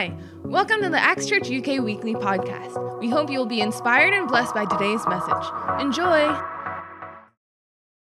[0.00, 3.00] Hi, welcome to the Acts Church UK Weekly Podcast.
[3.00, 5.46] We hope you will be inspired and blessed by today's message.
[5.78, 6.40] Enjoy!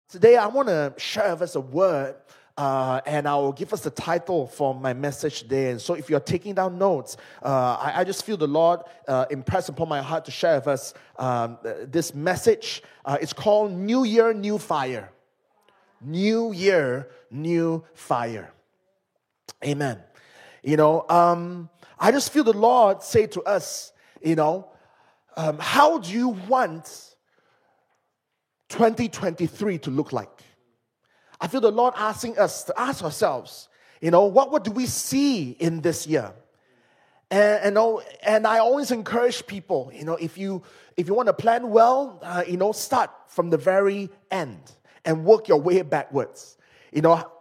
[0.07, 2.13] Today, I want to share with us a word,
[2.55, 5.71] uh, and I will give us the title for my message today.
[5.71, 9.25] And so, if you're taking down notes, uh, I, I, just feel the Lord uh,
[9.31, 12.83] upon my heart to share with us um, this message.
[13.05, 15.11] Uh, it's called New Year, New Fire.
[15.99, 18.53] New Year, New Fire.
[19.65, 19.97] Amen.
[20.61, 21.69] You know, um,
[21.99, 24.67] I just feel the Lord say to us, you know,
[25.35, 27.15] um, how do you want
[28.69, 30.29] 2023 to look like?
[31.39, 33.69] I feel the Lord asking us to ask ourselves,
[34.01, 36.33] you know, what, what do we see in this year?
[37.29, 40.63] And, and, and I always encourage people, you know, if you
[40.95, 44.71] if you want to plan well, uh, you know, start from the very end
[45.05, 46.57] and work your way backwards.
[46.91, 47.31] You know,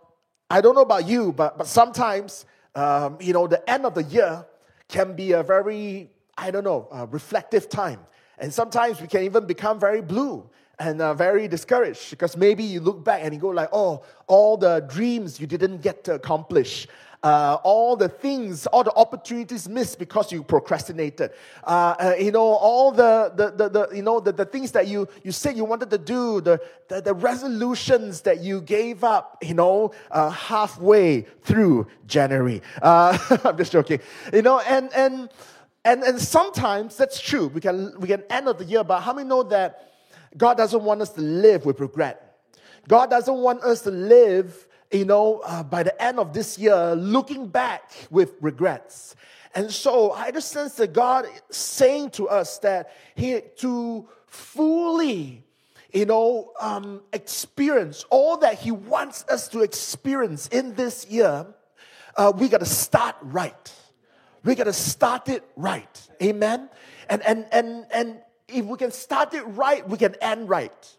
[0.51, 2.45] I don't know about you, but but sometimes
[2.77, 4.45] um, you know, the end of the year
[4.89, 8.01] can be a very, I don't know, uh, reflective time.
[8.39, 12.81] And sometimes we can even become very blue and uh, very discouraged because maybe you
[12.81, 16.87] look back and you go like, oh, all the dreams you didn't get to accomplish
[17.27, 21.33] uh, all the things, all the opportunities missed because you procrastinated.
[21.65, 24.87] Uh, uh, you know, all the, the, the, the, you know, the, the things that
[24.87, 29.39] you, you said you wanted to do, the, the, the resolutions that you gave up,
[29.43, 32.63] you know, uh, halfway through January.
[32.81, 33.99] Uh, I'm just joking.
[34.33, 35.29] You know, and, and,
[35.85, 37.49] and, and sometimes that's true.
[37.49, 39.91] We can, we can end of the year, but how many know that
[40.37, 42.39] God doesn't want us to live with regret?
[42.87, 46.95] God doesn't want us to live you know, uh, by the end of this year,
[46.95, 49.17] looking back with regrets.
[49.55, 55.45] And so I just sense that God saying to us that He to fully,
[55.93, 61.47] you know, um, experience all that He wants us to experience in this year,
[62.17, 63.73] uh, we got to start right.
[64.45, 66.09] We got to start it right.
[66.23, 66.69] Amen.
[67.09, 70.97] And and and and if we can start it right, we can end right.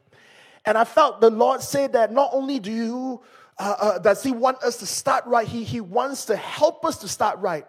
[0.66, 3.22] And I felt the Lord say that not only do you
[3.60, 5.48] uh, uh, does he want us to start right?
[5.48, 7.66] He, he wants to help us to start right.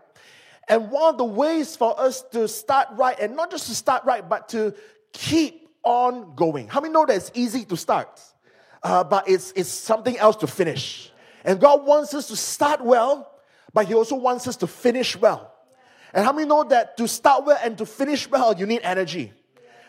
[0.68, 4.04] And one of the ways for us to start right, and not just to start
[4.04, 4.74] right, but to
[5.12, 6.68] keep on going.
[6.68, 8.20] How many know that it's easy to start,
[8.82, 11.10] uh, but it's, it's something else to finish?
[11.44, 13.40] And God wants us to start well,
[13.72, 15.54] but He also wants us to finish well.
[16.12, 19.32] And how many know that to start well and to finish well, you need energy?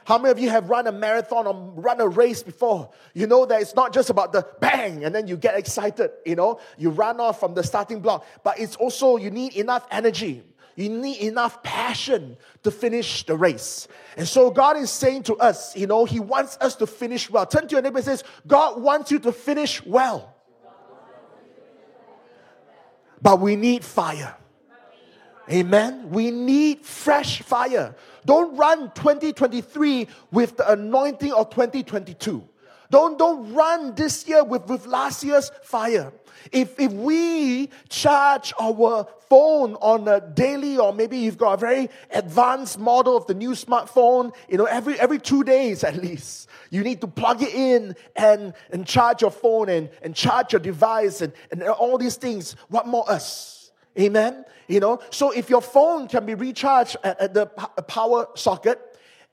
[0.09, 2.90] How many of you have run a marathon or run a race before?
[3.14, 6.36] You know that it's not just about the bang and then you get excited, you
[6.36, 10.44] know, you run off from the starting block, but it's also you need enough energy.
[10.75, 13.88] You need enough passion to finish the race.
[14.18, 17.46] And so God is saying to us, you know, He wants us to finish well.
[17.46, 20.36] Turn to your neighbor and says, God wants you to finish well.
[23.22, 24.36] But we need fire.
[25.52, 26.10] Amen.
[26.12, 27.96] We need fresh fire.
[28.26, 32.48] Don't run 2023 with the anointing of 2022.
[32.92, 36.12] Don't, don't run this year with, with last year's fire.
[36.52, 41.90] If, if we charge our phone on a daily, or maybe you've got a very
[42.12, 46.84] advanced model of the new smartphone, you know, every, every two days at least, you
[46.84, 51.22] need to plug it in and, and charge your phone and, and charge your device
[51.22, 52.56] and, and all these things.
[52.70, 53.59] What more us?
[54.00, 54.46] Amen.
[54.68, 58.80] You know, so if your phone can be recharged at, at the power socket,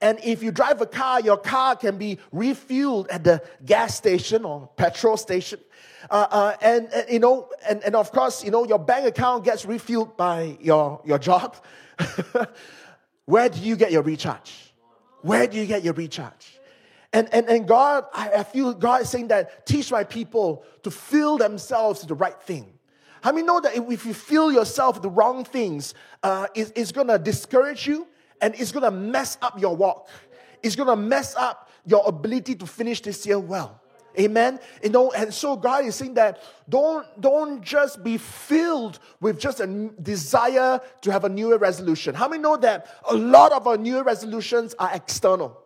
[0.00, 4.44] and if you drive a car, your car can be refueled at the gas station
[4.44, 5.58] or petrol station.
[6.10, 9.44] Uh, uh, and, and, you know, and, and of course, you know, your bank account
[9.44, 11.56] gets refueled by your, your job.
[13.24, 14.74] Where do you get your recharge?
[15.22, 16.58] Where do you get your recharge?
[17.12, 21.38] And, and, and God, I, feel God is saying that teach my people to fill
[21.38, 22.75] themselves with the right thing.
[23.26, 26.92] How many know that if you feel yourself with the wrong things, uh, it, it's
[26.92, 28.06] going to discourage you
[28.40, 30.08] and it's going to mess up your walk.
[30.62, 33.80] It's going to mess up your ability to finish this year well.
[34.16, 34.60] Amen.
[34.80, 39.58] You know, and so God is saying that don't don't just be filled with just
[39.58, 39.66] a
[40.00, 42.14] desire to have a new year resolution.
[42.14, 45.60] How many know that a lot of our new year resolutions are external?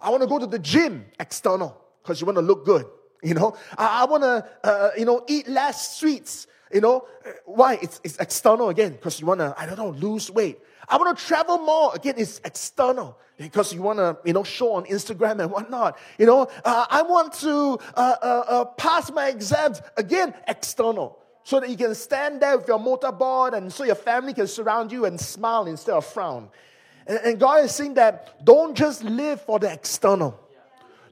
[0.00, 2.86] I want to go to the gym, external, because you want to look good.
[3.22, 7.06] You know, I, I want to, uh, you know, eat less sweets you know,
[7.44, 7.78] why?
[7.82, 10.60] It's, it's external again, because you want to, I don't know, lose weight.
[10.88, 11.94] I want to travel more.
[11.94, 15.98] Again, it's external because you want to, you know, show on Instagram and whatnot.
[16.18, 19.80] You know, uh, I want to uh, uh, uh, pass my exams.
[19.96, 21.18] Again, external.
[21.42, 24.92] So that you can stand there with your mortarboard and so your family can surround
[24.92, 26.50] you and smile instead of frown.
[27.06, 30.38] And, and God is saying that don't just live for the external.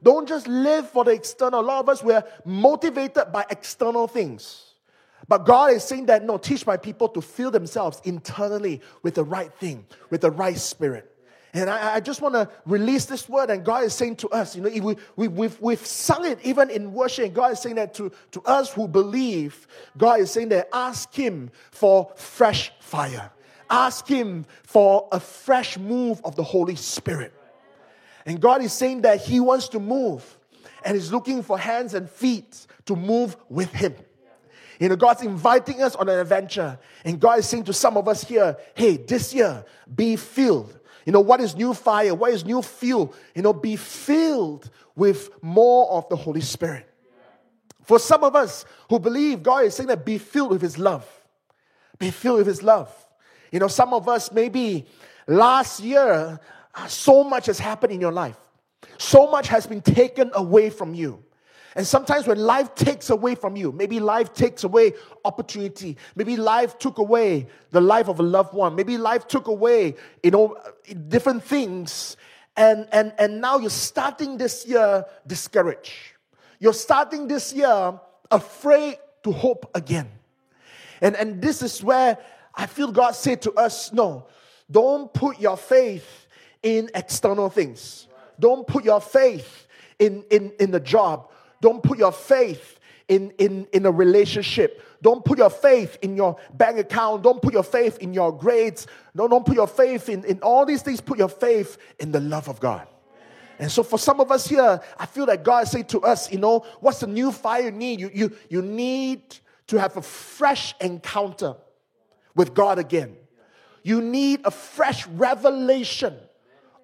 [0.03, 1.61] Don't just live for the external.
[1.61, 4.68] A lot of us, we're motivated by external things.
[5.29, 9.25] But God is saying that, no, teach my people to fill themselves internally with the
[9.25, 11.15] right thing, with the right spirit.
[11.53, 14.55] And I, I just want to release this word, and God is saying to us,
[14.55, 17.77] you know, we, we, we've, we've sung it even in worship, and God is saying
[17.77, 19.67] that to, to us who believe,
[19.97, 23.31] God is saying that ask Him for fresh fire.
[23.71, 27.35] Ask Him for a fresh move of the Holy Spirit.
[28.25, 30.39] And God is saying that He wants to move
[30.85, 33.95] and is looking for hands and feet to move with Him.
[34.79, 36.79] You know, God's inviting us on an adventure.
[37.05, 40.79] And God is saying to some of us here, hey, this year, be filled.
[41.05, 42.15] You know, what is new fire?
[42.15, 43.15] What is new fuel?
[43.35, 46.89] You know, be filled with more of the Holy Spirit.
[47.83, 51.09] For some of us who believe, God is saying that be filled with His love.
[51.99, 52.93] Be filled with His love.
[53.51, 54.87] You know, some of us maybe
[55.27, 56.39] last year,
[56.75, 58.37] uh, so much has happened in your life.
[58.99, 61.25] So much has been taken away from you.
[61.79, 64.95] And sometimes when life takes away from you, maybe life takes away
[65.25, 69.95] opportunity, maybe life took away the life of a loved one, maybe life took away,
[70.25, 70.57] you know,
[71.07, 72.17] different things.
[72.57, 75.93] And, and, and now you're starting this year discouraged.
[76.59, 80.09] You're starting this year afraid to hope again.
[81.01, 82.19] And, and this is where
[82.57, 84.27] I feel God said to us no,
[84.69, 86.27] don't put your faith
[86.61, 88.09] in external things.
[88.41, 89.69] Don't put your faith
[90.01, 91.31] in, in, in the job.
[91.61, 92.79] Don't put your faith
[93.09, 94.83] in, in, in a relationship.
[95.03, 97.23] Don't put your faith in your bank account.
[97.23, 98.87] Don't put your faith in your grades.
[99.15, 101.01] No, don't put your faith in, in all these things.
[101.01, 102.87] Put your faith in the love of God.
[103.59, 106.39] And so for some of us here, I feel that God said to us, you
[106.39, 108.01] know, what's the new fire you need?
[108.01, 109.37] You, you, you need
[109.69, 111.57] to have a fresh encounter
[112.35, 113.17] with God again.
[113.83, 116.15] You need a fresh revelation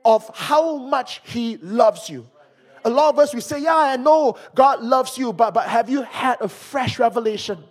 [0.04, 2.26] of how much He loves you
[2.84, 5.88] a lot of us, we say, Yeah, I know God loves you, but, but have
[5.88, 7.62] you had a fresh revelation?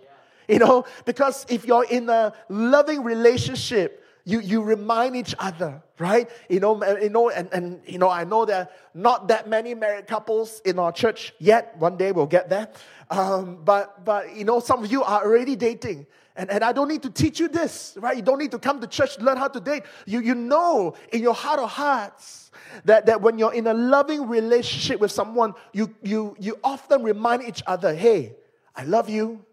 [0.48, 6.30] You know, because if you're in a loving relationship, you, you remind each other, right?
[6.48, 9.74] You know, you know, and, and you know, I know there are not that many
[9.74, 11.76] married couples in our church yet.
[11.78, 12.68] One day we'll get there.
[13.10, 16.06] Um, but but you know, some of you are already dating.
[16.36, 18.16] And, and I don't need to teach you this, right?
[18.16, 19.84] You don't need to come to church to learn how to date.
[20.04, 22.50] You, you know in your heart of hearts
[22.86, 27.44] that, that when you're in a loving relationship with someone, you, you, you often remind
[27.44, 28.34] each other, hey,
[28.74, 29.44] I love you.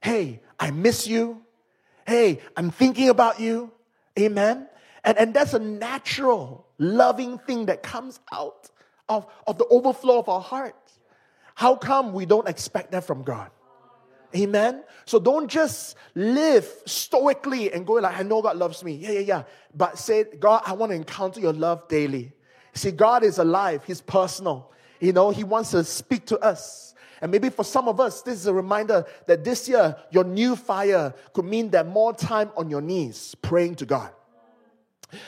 [0.00, 1.42] Hey, I miss you.
[2.06, 3.73] Hey, I'm thinking about you.
[4.18, 4.68] Amen.
[5.04, 8.70] And, and that's a natural, loving thing that comes out
[9.08, 10.76] of, of the overflow of our heart.
[11.54, 13.50] How come we don't expect that from God?
[14.34, 14.82] Amen.
[15.04, 18.94] So don't just live stoically and go like, I know God loves me.
[18.96, 19.42] Yeah, yeah, yeah.
[19.74, 22.32] But say, God, I want to encounter your love daily.
[22.72, 24.72] See, God is alive, He's personal.
[24.98, 26.93] You know, He wants to speak to us.
[27.24, 30.54] And maybe for some of us, this is a reminder that this year, your new
[30.54, 34.10] fire could mean that more time on your knees praying to God.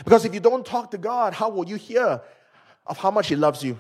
[0.04, 2.20] Because if you don't talk to God, how will you hear
[2.86, 3.78] of how much He loves you?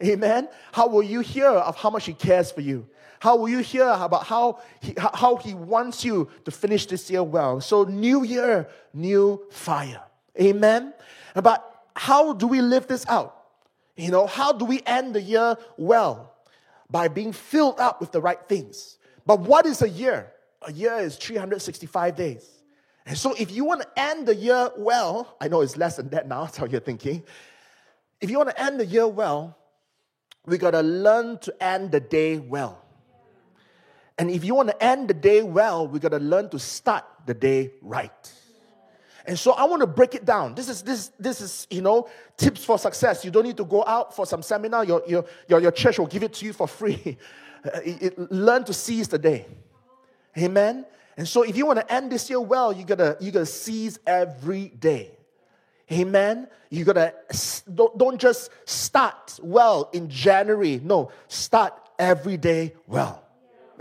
[0.00, 0.48] Amen.
[0.70, 2.86] How will you hear of how much He cares for you?
[3.18, 7.24] How will you hear about how he, how he wants you to finish this year
[7.24, 7.60] well?
[7.60, 10.02] So, new year, new fire.
[10.40, 10.94] Amen.
[11.34, 13.34] But how do we live this out?
[13.96, 16.36] You know, how do we end the year well?
[16.90, 18.98] By being filled up with the right things.
[19.26, 20.32] But what is a year?
[20.62, 22.48] A year is 365 days.
[23.06, 26.10] And so, if you want to end the year well, I know it's less than
[26.10, 27.22] that now, that's how you're thinking.
[28.20, 29.56] If you want to end the year well,
[30.44, 32.82] we got to learn to end the day well.
[34.18, 37.04] And if you want to end the day well, we got to learn to start
[37.26, 38.32] the day right.
[39.28, 40.54] And so I want to break it down.
[40.54, 42.08] This is this this is you know
[42.38, 43.26] tips for success.
[43.26, 44.86] You don't need to go out for some seminar.
[44.86, 47.18] Your your your, your church will give it to you for free.
[47.64, 49.44] Uh, it, it, learn to seize the day.
[50.38, 50.86] Amen.
[51.16, 53.98] And so if you want to end this year well, you gotta you gotta seize
[54.06, 55.10] every day.
[55.90, 56.46] Amen.
[56.70, 57.14] You gotta
[57.74, 60.80] don't, don't just start well in January.
[60.84, 63.24] No, start every day well.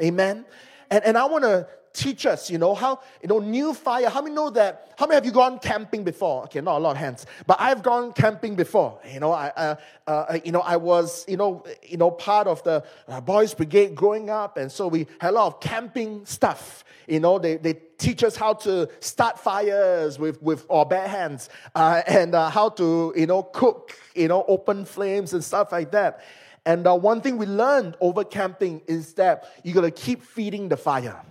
[0.02, 0.44] Amen.
[0.90, 4.08] And, and I want to teach us, you know, how, you know, new fire.
[4.10, 4.94] How many know that?
[4.98, 6.44] How many have you gone camping before?
[6.44, 9.00] Okay, not a lot of hands, but I've gone camping before.
[9.12, 9.76] You know, I, uh,
[10.06, 13.96] uh, you know, I was, you know, you know, part of the uh, boys' brigade
[13.96, 16.86] growing up, and so we had a lot of camping stuff.
[17.08, 21.50] You know, they, they teach us how to start fires with, with our bare hands,
[21.74, 25.92] uh, and uh, how to, you know, cook, you know, open flames and stuff like
[25.92, 26.22] that.
[26.66, 30.76] And uh, one thing we learned over camping is that you gotta keep feeding the
[30.76, 31.22] fire.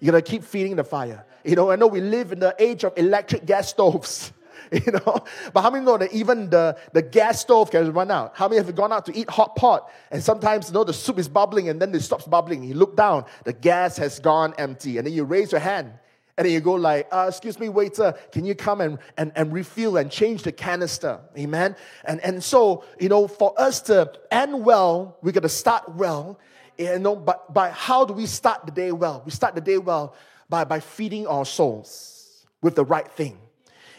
[0.00, 1.24] You gotta keep feeding the fire.
[1.44, 4.32] You know, I know we live in the age of electric gas stoves.
[4.72, 5.24] you know.
[5.52, 8.36] But how many know that even the, the gas stove can run out?
[8.36, 11.18] How many have gone out to eat hot pot and sometimes you know the soup
[11.18, 12.62] is bubbling and then it stops bubbling?
[12.62, 15.92] You look down, the gas has gone empty, and then you raise your hand
[16.40, 19.52] and then you go like, uh, excuse me, waiter, can you come and, and, and
[19.52, 21.20] refill and change the canister?
[21.36, 21.76] Amen.
[22.06, 26.38] And, and so, you know, for us to end well, we got to start well.
[26.80, 29.22] You know, but by how do we start the day well?
[29.24, 30.14] We start the day well
[30.48, 33.38] by, by feeding our souls with the right thing.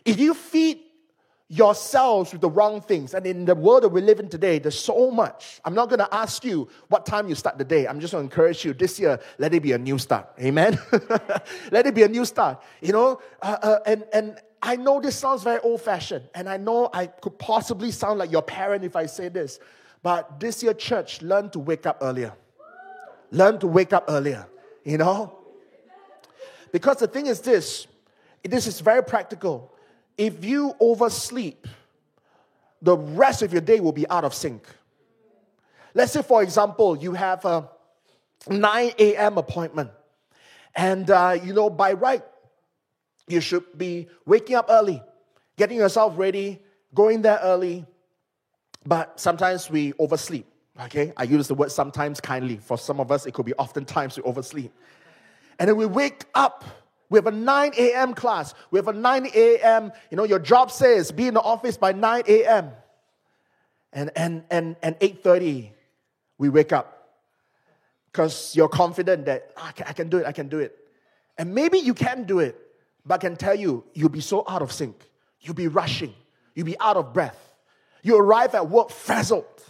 [0.03, 0.79] If you feed
[1.51, 3.13] yourselves with the wrong things.
[3.13, 5.59] And in the world that we live in today, there's so much.
[5.65, 7.87] I'm not going to ask you what time you start the day.
[7.87, 10.29] I'm just going to encourage you this year, let it be a new start.
[10.39, 10.79] Amen?
[11.71, 12.63] let it be a new start.
[12.79, 16.55] You know, uh, uh, and, and I know this sounds very old fashioned, and I
[16.55, 19.59] know I could possibly sound like your parent if I say this,
[20.01, 22.33] but this year, church, learn to wake up earlier.
[23.31, 24.47] Learn to wake up earlier,
[24.83, 25.37] you know?
[26.71, 27.87] Because the thing is this
[28.43, 29.71] this is very practical
[30.17, 31.67] if you oversleep,
[32.79, 34.67] the rest of your day will be out of sync.
[35.95, 37.67] Let's say, for example, you have a
[38.47, 39.37] 9 a.m.
[39.39, 39.89] appointment,
[40.75, 42.23] and uh, you know, by right,
[43.27, 45.01] you should be waking up early,
[45.57, 46.59] getting yourself ready,
[46.93, 47.85] going there early,
[48.85, 50.45] but sometimes we oversleep.
[50.83, 52.57] Okay, I use the word sometimes kindly.
[52.57, 54.73] For some of us, it could be oftentimes we oversleep.
[55.59, 56.65] And then we wake up
[57.11, 58.13] we have a 9 a.m.
[58.13, 58.53] class.
[58.71, 59.91] We have a 9 a.m.
[60.09, 62.71] You know, your job says be in the office by 9 a.m.
[63.91, 65.71] And and and and 8:30,
[66.37, 67.19] we wake up
[68.09, 70.25] because you're confident that oh, I, can, I can do it.
[70.25, 70.73] I can do it.
[71.37, 72.55] And maybe you can do it,
[73.05, 74.95] but I can tell you, you'll be so out of sync.
[75.41, 76.13] You'll be rushing.
[76.55, 77.53] You'll be out of breath.
[78.03, 79.60] You arrive at work frazzled,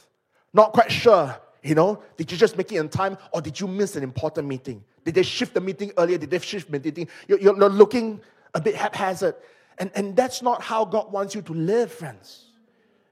[0.54, 1.36] not quite sure.
[1.64, 4.48] You know, did you just make it in time, or did you miss an important
[4.48, 4.84] meeting?
[5.06, 6.18] Did they shift the meeting earlier?
[6.18, 7.08] Did they shift the meeting?
[7.28, 8.22] You're, you're looking
[8.54, 9.36] a bit haphazard.
[9.78, 12.46] And, and that's not how God wants you to live, friends.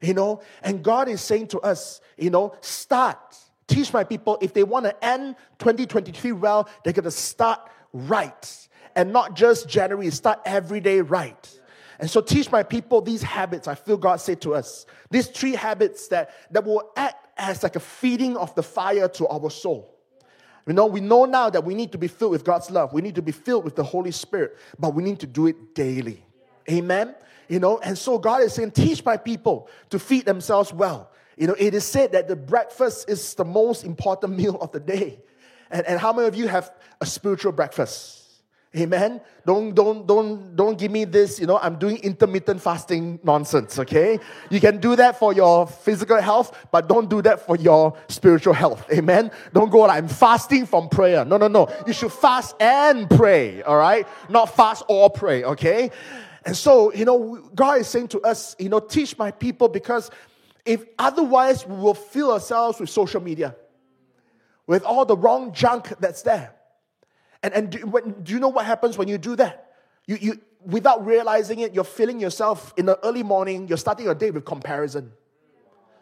[0.01, 3.38] You know, and God is saying to us, you know, start.
[3.67, 7.60] Teach my people if they want to end 2023 well, they're going to start
[7.91, 8.67] right.
[8.96, 11.60] And not just January, start every day right.
[12.00, 14.86] And so teach my people these habits, I feel God said to us.
[15.12, 19.27] These three habits that, that will act as like a feeding of the fire to
[19.27, 19.96] our soul.
[20.67, 22.93] You know, we know now that we need to be filled with God's love.
[22.93, 25.74] We need to be filled with the Holy Spirit, but we need to do it
[25.74, 26.24] daily.
[26.69, 27.15] Amen.
[27.48, 31.10] You know, and so God is saying, teach my people to feed themselves well.
[31.38, 34.79] You know, it is said that the breakfast is the most important meal of the
[34.79, 35.19] day.
[35.72, 38.18] And, and how many of you have a spiritual breakfast?
[38.77, 39.19] Amen.
[39.47, 44.19] Don't don't don't don't give me this, you know, I'm doing intermittent fasting nonsense, okay?
[44.51, 48.53] You can do that for your physical health, but don't do that for your spiritual
[48.53, 48.85] health.
[48.93, 49.31] Amen.
[49.53, 51.25] Don't go like I'm fasting from prayer.
[51.25, 51.67] No, no, no.
[51.88, 54.07] You should fast and pray, all right?
[54.29, 55.89] Not fast or pray, okay?
[56.45, 60.11] And so, you know, God is saying to us, you know, teach my people because
[60.63, 63.55] if otherwise we will fill ourselves with social media,
[64.67, 66.53] with all the wrong junk that's there.
[67.43, 69.74] And, and do, when, do you know what happens when you do that?
[70.05, 74.15] You, you, without realizing it, you're filling yourself in the early morning, you're starting your
[74.15, 75.12] day with comparison.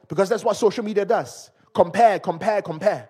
[0.08, 3.08] Because that's what social media does compare, compare, compare.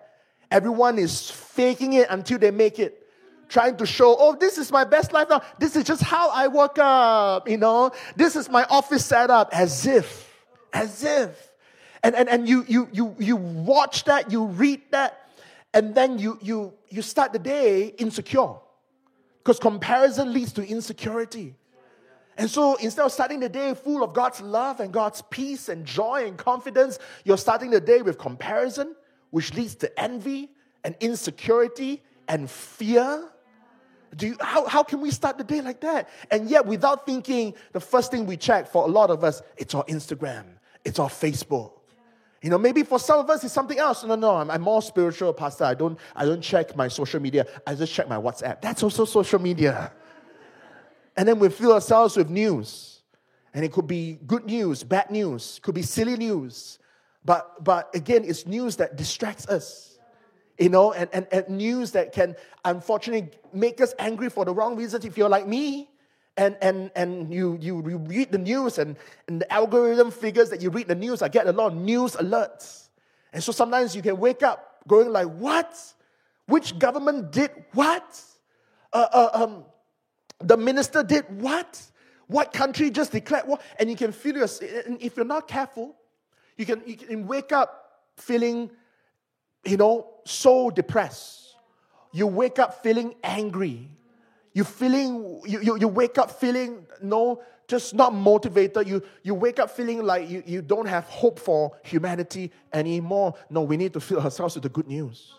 [0.50, 3.06] Everyone is faking it until they make it.
[3.48, 5.40] Trying to show, oh, this is my best life now.
[5.58, 7.92] This is just how I woke up, you know.
[8.14, 10.30] This is my office setup, as if,
[10.70, 11.50] as if.
[12.02, 15.27] And, and, and you, you, you, you watch that, you read that,
[15.78, 18.54] and then you, you, you start the day insecure.
[19.38, 21.54] Because comparison leads to insecurity.
[22.36, 25.86] And so instead of starting the day full of God's love and God's peace and
[25.86, 28.96] joy and confidence, you're starting the day with comparison,
[29.30, 30.50] which leads to envy
[30.82, 33.28] and insecurity and fear.
[34.16, 36.08] Do you, how, how can we start the day like that?
[36.32, 39.76] And yet, without thinking, the first thing we check for a lot of us, it's
[39.76, 40.44] our Instagram,
[40.84, 41.70] it's our Facebook,
[42.42, 44.04] you know, maybe for some of us it's something else.
[44.04, 45.64] No, no, I'm, I'm more spiritual, Pastor.
[45.64, 47.46] I don't, I don't check my social media.
[47.66, 48.60] I just check my WhatsApp.
[48.60, 49.92] That's also social media.
[51.16, 53.02] And then we fill ourselves with news.
[53.52, 56.78] And it could be good news, bad news, could be silly news.
[57.24, 59.98] But but again, it's news that distracts us.
[60.58, 64.76] You know, and, and, and news that can unfortunately make us angry for the wrong
[64.76, 65.88] reasons if you're like me
[66.38, 70.62] and, and, and you, you, you read the news and, and the algorithm figures that
[70.62, 72.88] you read the news, I get a lot of news alerts.
[73.32, 75.76] And so sometimes you can wake up going like, what?
[76.46, 78.22] Which government did what?
[78.92, 79.64] Uh, uh, um,
[80.38, 81.82] the minister did what?
[82.28, 83.60] What country just declared what?
[83.80, 84.48] And you can feel your,
[84.86, 85.96] and if you're not careful,
[86.56, 88.70] you can, you can wake up feeling,
[89.64, 91.56] you know, so depressed.
[92.12, 93.90] You wake up feeling angry
[94.58, 98.88] you feeling, you, you, you wake up feeling, no, just not motivated.
[98.88, 103.34] You, you wake up feeling like you, you don't have hope for humanity anymore.
[103.50, 105.34] No, we need to fill ourselves with the good news.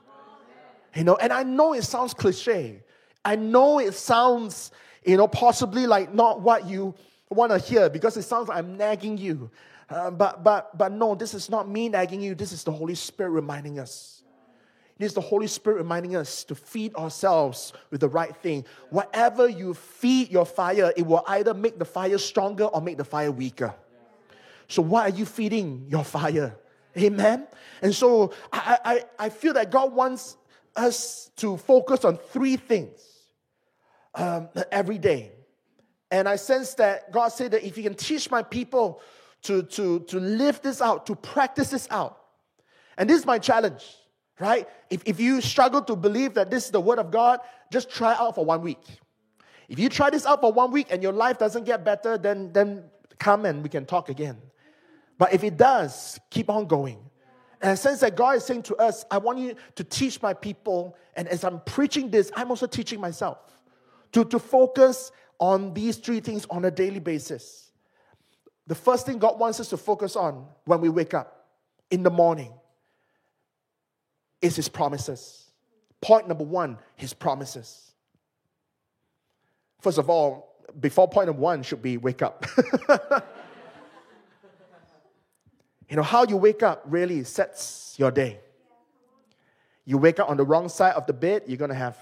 [0.96, 2.82] You know, and I know it sounds cliche.
[3.26, 4.72] I know it sounds,
[5.04, 6.96] you know, possibly like not what you
[7.30, 9.52] want to hear because it sounds like I'm nagging you.
[9.90, 12.36] Uh, but, but, but no, this is not me nagging you.
[12.36, 14.19] This is the Holy Spirit reminding us.
[15.00, 18.66] Is the Holy Spirit reminding us to feed ourselves with the right thing.
[18.90, 23.06] Whatever you feed your fire, it will either make the fire stronger or make the
[23.06, 23.74] fire weaker.
[24.68, 26.54] So, what are you feeding your fire?
[26.98, 27.48] Amen.
[27.82, 30.36] And so, I, I, I feel that God wants
[30.76, 33.00] us to focus on three things
[34.16, 35.32] um, every day.
[36.12, 39.02] And I sense that God said that if you can teach my people
[39.44, 42.22] to, to, to live this out, to practice this out,
[42.98, 43.96] and this is my challenge
[44.40, 44.68] right?
[44.90, 47.40] If, if you struggle to believe that this is the word of God,
[47.72, 48.84] just try out for one week.
[49.68, 52.52] If you try this out for one week and your life doesn't get better, then,
[52.54, 52.86] then
[53.20, 54.38] come and we can talk again.
[55.18, 56.98] But if it does, keep on going.
[57.62, 60.34] And I sense that God is saying to us, I want you to teach my
[60.34, 60.96] people.
[61.16, 63.38] And as I'm preaching this, I'm also teaching myself
[64.14, 67.72] to, to focus on these three things on a daily basis.
[68.68, 71.48] The first thing God wants us to focus on when we wake up
[71.92, 72.54] in the morning
[74.42, 75.48] is his promises.
[76.02, 77.92] Point number one, his promises.
[79.82, 82.46] First of all, before point number one should be wake up.
[85.90, 88.40] you know, how you wake up really sets your day.
[89.86, 91.98] You wake up on the wrong side of the bed, you're going to have,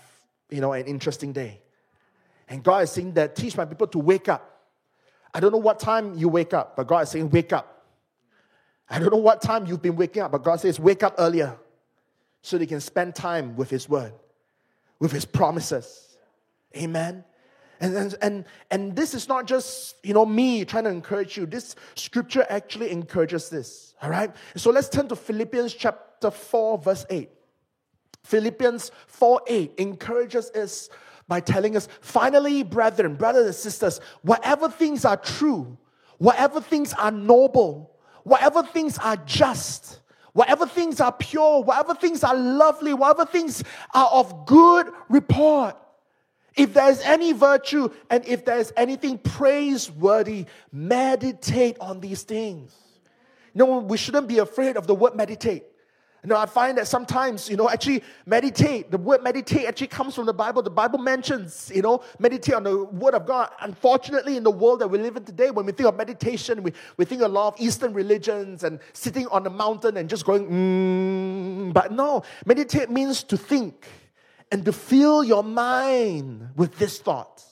[0.50, 1.62] you know, an interesting day.
[2.50, 4.62] And God is saying that teach my people to wake up.
[5.34, 7.86] I don't know what time you wake up, but God is saying wake up.
[8.89, 11.58] I don't know what time you've been waking up, but God says wake up earlier
[12.48, 14.13] so they can spend time with His Word,
[15.00, 16.18] with His promises.
[16.77, 17.25] Amen.
[17.82, 21.46] And, and, and, and this is not just, you know, me trying to encourage you.
[21.46, 23.96] This scripture actually encourages this.
[24.01, 24.34] All right?
[24.56, 27.30] So let's turn to Philippians chapter 4, verse 8.
[28.24, 30.89] Philippians 4 8 encourages us
[31.27, 35.77] by telling us, finally, brethren, brothers and sisters, whatever things are true,
[36.18, 37.93] whatever things are noble,
[38.24, 40.00] whatever things are just,
[40.38, 43.63] whatever things are pure, whatever things are lovely, whatever things
[43.95, 45.76] are of good report,
[46.56, 52.71] if there's any virtue and if there's anything praiseworthy, meditate on these things.
[53.56, 55.63] No, we shouldn't be afraid of the word meditate.
[56.23, 60.25] Know, I find that sometimes, you know, actually meditate, the word meditate actually comes from
[60.25, 60.62] the Bible.
[60.62, 63.49] The Bible mentions, you know, meditate on the word of God.
[63.62, 66.73] Unfortunately, in the world that we live in today, when we think of meditation, we,
[66.97, 70.49] we think a lot of Eastern religions and sitting on a mountain and just going,
[70.49, 71.73] mm.
[71.73, 73.88] But no, meditate means to think
[74.51, 77.43] and to fill your mind with this thought.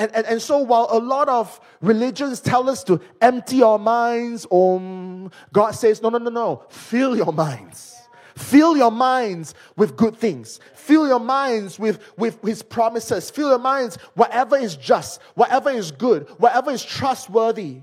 [0.00, 4.46] And, and, and so while a lot of religions tell us to empty our minds,
[4.50, 6.64] um, God says, no, no, no, no.
[6.70, 7.98] Fill your minds.
[8.34, 10.58] Fill your minds with good things.
[10.74, 13.30] Fill your minds with, with his promises.
[13.30, 17.82] Fill your minds, whatever is just, whatever is good, whatever is trustworthy.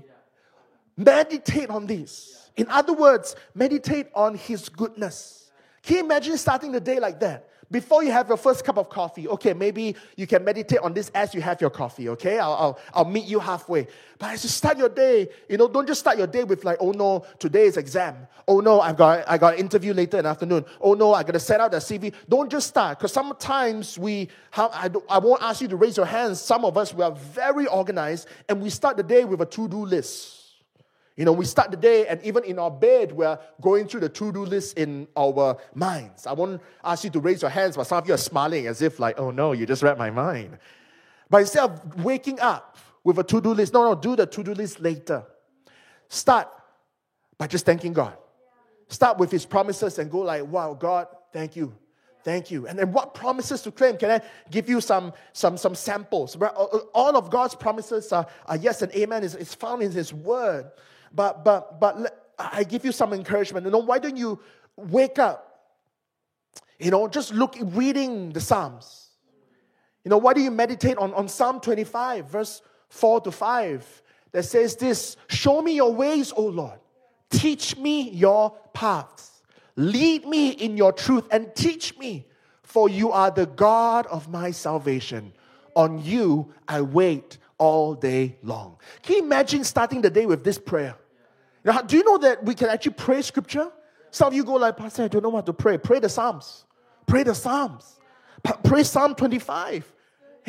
[0.96, 2.50] Meditate on these.
[2.56, 5.52] In other words, meditate on his goodness.
[5.84, 7.48] Can you imagine starting the day like that?
[7.70, 11.10] Before you have your first cup of coffee, okay, maybe you can meditate on this
[11.14, 12.38] as you have your coffee, okay?
[12.38, 13.86] I'll, I'll, I'll meet you halfway.
[14.18, 16.78] But as you start your day, you know, don't just start your day with like,
[16.80, 18.26] oh no, today is exam.
[18.46, 20.64] Oh no, I've got, I got an interview later in the afternoon.
[20.80, 22.14] Oh no, I got to set out the CV.
[22.26, 26.06] Don't just start, because sometimes we, have, I, I won't ask you to raise your
[26.06, 26.40] hands.
[26.40, 29.84] Some of us, we are very organized and we start the day with a to-do
[29.84, 30.37] list.
[31.18, 34.08] You know, we start the day, and even in our bed, we're going through the
[34.08, 36.28] to do list in our minds.
[36.28, 38.82] I won't ask you to raise your hands, but some of you are smiling as
[38.82, 40.58] if, like, oh no, you just read my mind.
[41.28, 44.44] But instead of waking up with a to do list, no, no, do the to
[44.44, 45.24] do list later.
[46.08, 46.46] Start
[47.36, 48.16] by just thanking God.
[48.86, 51.74] Start with His promises and go, like, wow, God, thank you.
[52.22, 52.68] Thank you.
[52.68, 53.96] And then what promises to claim?
[53.96, 54.20] Can I
[54.52, 56.36] give you some, some, some samples?
[56.40, 59.24] Uh, uh, all of God's promises are, are yes and amen.
[59.24, 60.70] It's found in His Word.
[61.14, 63.66] But, but, but I give you some encouragement.
[63.66, 64.40] You know, why don't you
[64.76, 65.44] wake up?
[66.78, 69.08] You know, just look, reading the Psalms.
[70.04, 74.44] You know, why do you meditate on, on Psalm 25, verse 4 to 5, that
[74.44, 76.78] says this Show me your ways, O Lord.
[77.30, 79.42] Teach me your paths.
[79.76, 82.26] Lead me in your truth and teach me,
[82.62, 85.32] for you are the God of my salvation.
[85.76, 88.78] On you I wait all day long.
[89.02, 90.96] Can you imagine starting the day with this prayer?
[91.64, 93.70] Now, do you know that we can actually pray scripture?
[94.10, 95.76] Some of you go like, Pastor, I don't know what to pray.
[95.76, 96.64] Pray the Psalms.
[97.06, 98.00] Pray the Psalms.
[98.64, 99.92] Pray Psalm 25.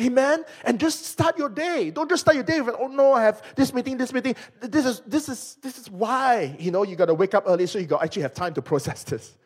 [0.00, 0.44] Amen.
[0.64, 1.90] And just start your day.
[1.90, 4.34] Don't just start your day with, oh no, I have this meeting, this meeting.
[4.60, 6.56] This is this is this is why.
[6.58, 9.02] You know, you gotta wake up early so you got actually have time to process
[9.04, 9.36] this.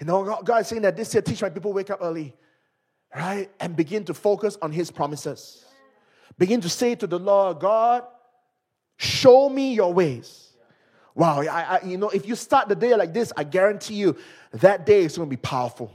[0.00, 2.34] You know, God is saying that this year, teach my people wake up early.
[3.14, 3.50] Right?
[3.60, 5.66] And begin to focus on his promises.
[6.38, 8.04] Begin to say to the Lord, God,
[8.96, 10.50] show me your ways.
[11.14, 14.16] Wow, I, I, you know, if you start the day like this, I guarantee you
[14.52, 15.92] that day is going to be powerful.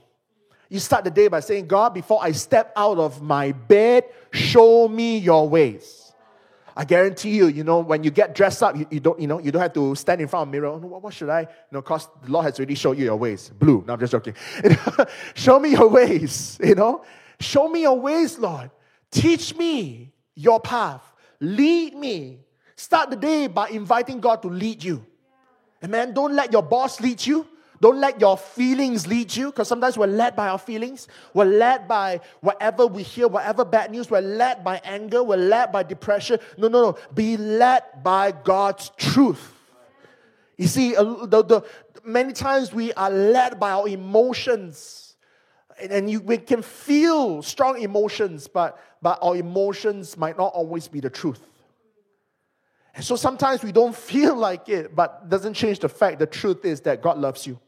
[0.70, 4.88] You start the day by saying, God, before I step out of my bed, show
[4.88, 6.08] me your ways.
[6.76, 9.40] I guarantee you, you know, when you get dressed up, you, you don't, you know,
[9.40, 10.68] you don't have to stand in front of a mirror.
[10.68, 11.42] Oh, what, what should I?
[11.42, 13.50] You know, because the Lord has already showed you your ways.
[13.50, 13.84] Blue.
[13.88, 14.36] No, I'm just joking.
[15.34, 17.04] show me your ways, you know.
[17.40, 18.70] Show me your ways, Lord.
[19.10, 21.02] Teach me your path.
[21.40, 22.40] Lead me.
[22.76, 25.04] Start the day by inviting God to lead you.
[25.84, 26.14] Amen.
[26.14, 27.48] Don't let your boss lead you.
[27.80, 31.08] Don't let your feelings lead you, because sometimes we're led by our feelings.
[31.34, 34.10] We're led by whatever we hear, whatever bad news.
[34.10, 35.24] We're led by anger.
[35.24, 36.40] We're led by depression.
[36.58, 36.98] No, no, no.
[37.14, 39.54] Be led by God's truth.
[40.58, 41.62] You see, the, the,
[42.04, 45.07] many times we are led by our emotions.
[45.82, 50.88] And, and you, we can feel strong emotions, but, but our emotions might not always
[50.88, 51.42] be the truth.
[52.96, 56.66] And so sometimes we don't feel like it, but doesn't change the fact the truth
[56.66, 57.60] is that God loves you.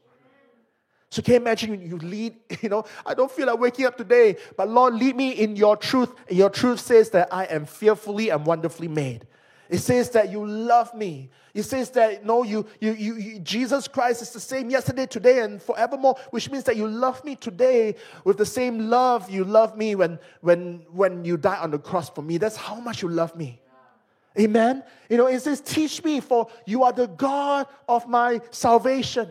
[1.10, 4.36] So can you imagine you lead, you know, I don't feel like waking up today,
[4.56, 6.12] but Lord, lead me in your truth.
[6.28, 9.26] And your truth says that I am fearfully and wonderfully made.
[9.70, 11.30] It says that you love me.
[11.54, 15.40] It says that no, you, you, you, you, Jesus Christ is the same yesterday, today,
[15.40, 19.76] and forevermore, which means that you love me today with the same love you love
[19.76, 22.36] me when, when, when you died on the cross for me.
[22.36, 23.62] That's how much you love me.
[24.38, 24.82] Amen.
[25.08, 29.28] You know, it says, Teach me, for you are the God of my salvation.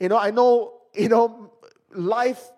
[0.00, 1.52] You know, I know you know,
[1.94, 2.50] life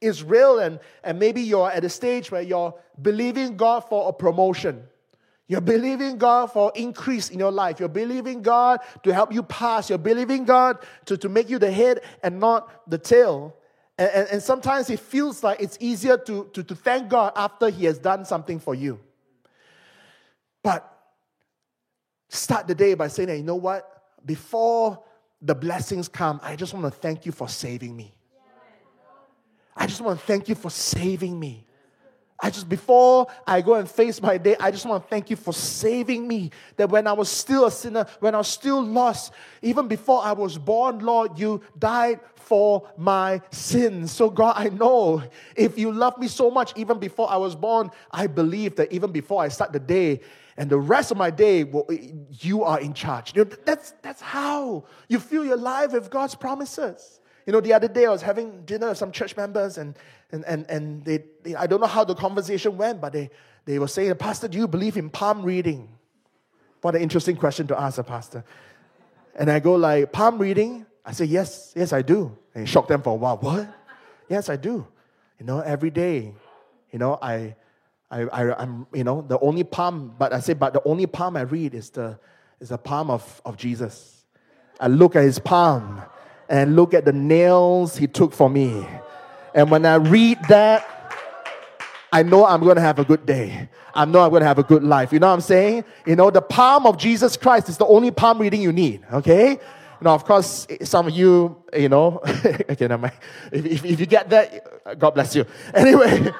[0.00, 4.12] is real and, and maybe you're at a stage where you're believing God for a
[4.12, 4.82] promotion.
[5.48, 7.78] You're believing God for increase in your life.
[7.78, 9.88] You're believing God to help you pass.
[9.88, 13.54] You're believing God to, to make you the head and not the tail.
[13.96, 17.68] And, and, and sometimes it feels like it's easier to, to, to thank God after
[17.68, 18.98] He has done something for you.
[20.64, 20.92] But
[22.28, 24.02] start the day by saying, hey, you know what?
[24.24, 25.00] Before
[25.40, 28.12] the blessings come, I just want to thank you for saving me.
[29.76, 31.66] I just want to thank you for saving me.
[32.38, 35.36] I just, before I go and face my day, I just want to thank you
[35.36, 36.50] for saving me.
[36.76, 40.32] That when I was still a sinner, when I was still lost, even before I
[40.32, 44.12] was born, Lord, you died for my sins.
[44.12, 45.22] So, God, I know
[45.56, 49.12] if you love me so much, even before I was born, I believe that even
[49.12, 50.20] before I start the day,
[50.58, 51.86] and the rest of my day, well,
[52.40, 53.34] you are in charge.
[53.34, 57.20] You know, that's, that's how you fill your life with God's promises.
[57.46, 59.94] You know, the other day I was having dinner with some church members, and,
[60.32, 63.30] and, and, and they, they I don't know how the conversation went, but they,
[63.64, 65.88] they were saying, Pastor, do you believe in palm reading?
[66.82, 68.44] What an interesting question to ask a pastor.
[69.36, 70.86] And I go like, palm reading?
[71.04, 72.36] I say, yes, yes, I do.
[72.54, 73.36] And shocked them for a while.
[73.36, 73.68] What?
[74.28, 74.86] yes, I do.
[75.38, 76.34] You know, every day,
[76.90, 77.54] you know, I,
[78.10, 81.36] I, I, am you know, the only palm, but I say, but the only palm
[81.36, 82.18] I read is the,
[82.60, 84.24] is the palm of, of Jesus.
[84.80, 86.02] I look at his palm
[86.48, 88.86] and look at the nails he took for me.
[89.54, 90.86] And when I read that,
[92.12, 93.68] I know I'm going to have a good day.
[93.94, 95.12] I know I'm going to have a good life.
[95.12, 95.84] You know what I'm saying?
[96.06, 99.58] You know, the palm of Jesus Christ is the only palm reading you need, okay?
[100.00, 103.14] Now, of course, some of you, you know, okay, never mind.
[103.50, 105.46] If, if, if you get that, God bless you.
[105.74, 106.30] Anyway.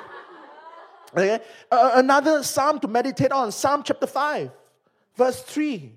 [1.13, 1.41] Okay?
[1.71, 4.51] Uh, another psalm to meditate on, Psalm chapter 5,
[5.17, 5.93] verse 3.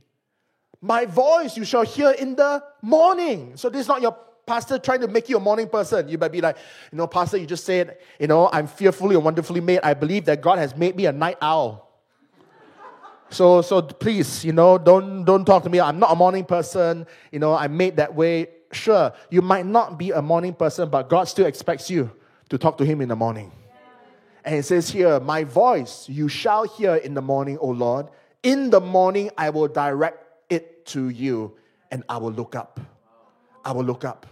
[0.81, 3.53] My voice you shall hear in the morning.
[3.55, 6.07] So this is not your pastor trying to make you a morning person.
[6.07, 6.57] You might be like,
[6.91, 9.81] you know, pastor, you just said, you know, I'm fearfully and wonderfully made.
[9.83, 11.85] I believe that God has made me a night owl.
[13.29, 15.79] So, so please, you know, don't don't talk to me.
[15.79, 17.05] I'm not a morning person.
[17.31, 18.47] You know, I'm made that way.
[18.71, 22.11] Sure, you might not be a morning person, but God still expects you
[22.49, 23.51] to talk to Him in the morning.
[24.43, 28.07] And it says here, My voice you shall hear in the morning, O Lord.
[28.41, 31.55] In the morning I will direct it to you,
[31.91, 32.79] and I will look up.
[33.63, 34.25] I will look up.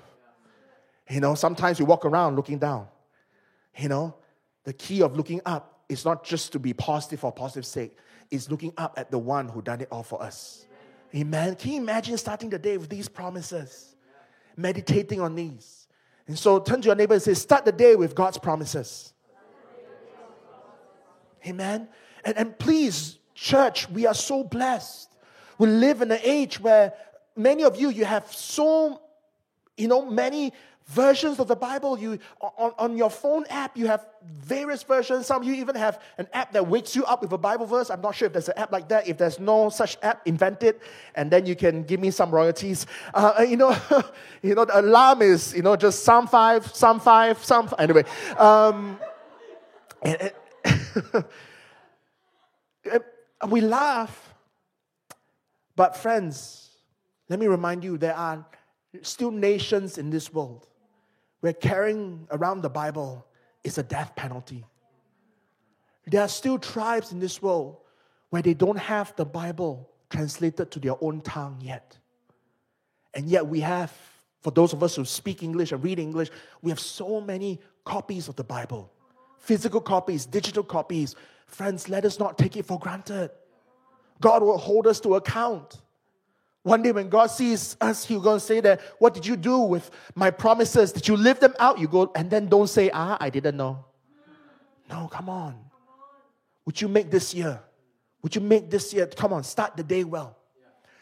[1.10, 2.88] You know, sometimes we walk around looking down.
[3.77, 4.15] You know,
[4.63, 7.95] the key of looking up is not just to be positive for positive sake,
[8.30, 10.65] it's looking up at the one who done it all for us.
[11.15, 11.56] Amen.
[11.56, 13.95] Can you imagine starting the day with these promises?
[14.58, 15.88] Meditating on these.
[16.27, 19.13] And so turn to your neighbor and say, Start the day with God's promises.
[21.45, 21.88] Amen.
[22.25, 25.07] And, and please, church, we are so blessed.
[25.58, 26.93] We live in an age where
[27.36, 29.02] many of you, you have so,
[29.78, 30.54] you know, many
[30.88, 31.98] versions of the Bible.
[32.00, 35.26] You on, on your phone app, you have various versions.
[35.26, 37.89] Some you even have an app that wakes you up with a Bible verse.
[37.89, 39.08] I'm not sure if there's an app like that.
[39.08, 40.82] If there's no such app, invent it,
[41.15, 42.86] and then you can give me some royalties.
[43.13, 43.78] Uh, you know,
[44.41, 47.67] you know, the alarm is you know just Psalm five, Psalm five, Psalm.
[47.67, 47.80] Five.
[47.80, 48.04] Anyway,
[48.38, 49.00] um,
[50.02, 50.32] and,
[52.91, 53.04] and,
[53.50, 54.27] we laugh,
[55.78, 56.72] but friends,
[57.30, 58.44] let me remind you, there are
[59.04, 60.68] still nations in this world
[61.42, 63.28] where carrying around the Bible
[63.63, 64.66] is a death penalty.
[66.08, 67.78] There are still tribes in this world
[68.32, 71.96] where they don't have the Bible translated to their own tongue yet.
[73.13, 73.94] And yet, we have,
[74.42, 76.30] for those of us who speak English and read English,
[76.63, 78.92] we have so many copies of the Bible
[79.38, 81.16] physical copies, digital copies.
[81.46, 83.30] Friends, let us not take it for granted.
[84.21, 85.82] God will hold us to account.
[86.63, 89.89] One day when God sees us, He's to say that, What did you do with
[90.15, 90.91] my promises?
[90.91, 91.80] Did you live them out?
[91.80, 93.86] You go, and then don't say, Ah, I didn't know.
[94.89, 95.56] No, come on.
[96.65, 97.62] Would you make this year?
[98.21, 99.08] Would you make this year?
[99.08, 100.36] Come on, start the day well.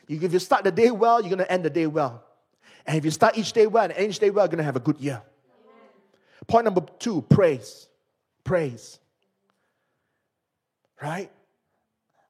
[0.08, 2.24] If you start the day well, you're going to end the day well.
[2.86, 4.64] And if you start each day well and end each day well, you're going to
[4.64, 5.22] have a good year.
[6.48, 7.88] Point number two praise.
[8.44, 9.00] Praise.
[11.02, 11.32] Right?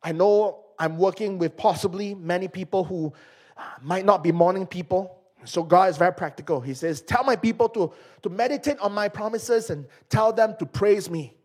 [0.01, 3.13] I know I'm working with possibly many people who
[3.57, 5.19] uh, might not be morning people.
[5.45, 6.59] So God is very practical.
[6.59, 10.65] He says, Tell my people to, to meditate on my promises and tell them to
[10.65, 11.35] praise me.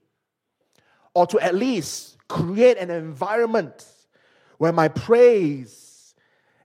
[1.14, 3.84] Or to at least create an environment
[4.58, 6.14] where my praise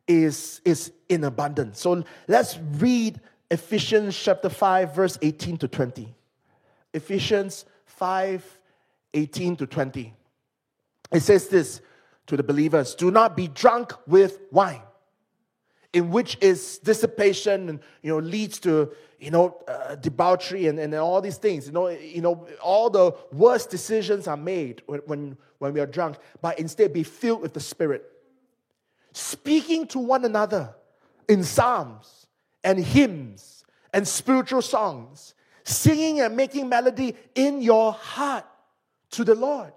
[0.08, 1.80] is, is in abundance.
[1.82, 6.13] So let's read Ephesians chapter 5, verse 18 to 20.
[6.93, 8.60] Ephesians 5,
[9.13, 10.13] 18 to 20.
[11.12, 11.82] It says this
[12.27, 14.81] to the believers do not be drunk with wine
[15.95, 20.93] in which is dissipation and you know leads to you know uh, debauchery and, and
[20.93, 21.67] all these things.
[21.67, 25.85] You know you know all the worst decisions are made when, when when we are
[25.85, 28.03] drunk but instead be filled with the spirit.
[29.13, 30.75] Speaking to one another
[31.29, 32.27] in psalms
[32.61, 35.33] and hymns and spiritual songs
[35.63, 38.45] singing and making melody in your heart
[39.11, 39.71] to the lord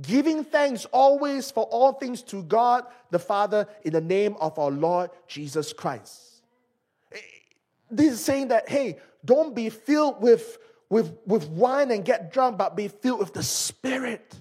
[0.00, 4.70] giving thanks always for all things to God the Father in the name of our
[4.70, 6.42] Lord Jesus Christ.
[7.90, 10.58] This is saying that, hey, don't be filled with,
[10.90, 14.34] with, with wine and get drunk, but be filled with the Spirit.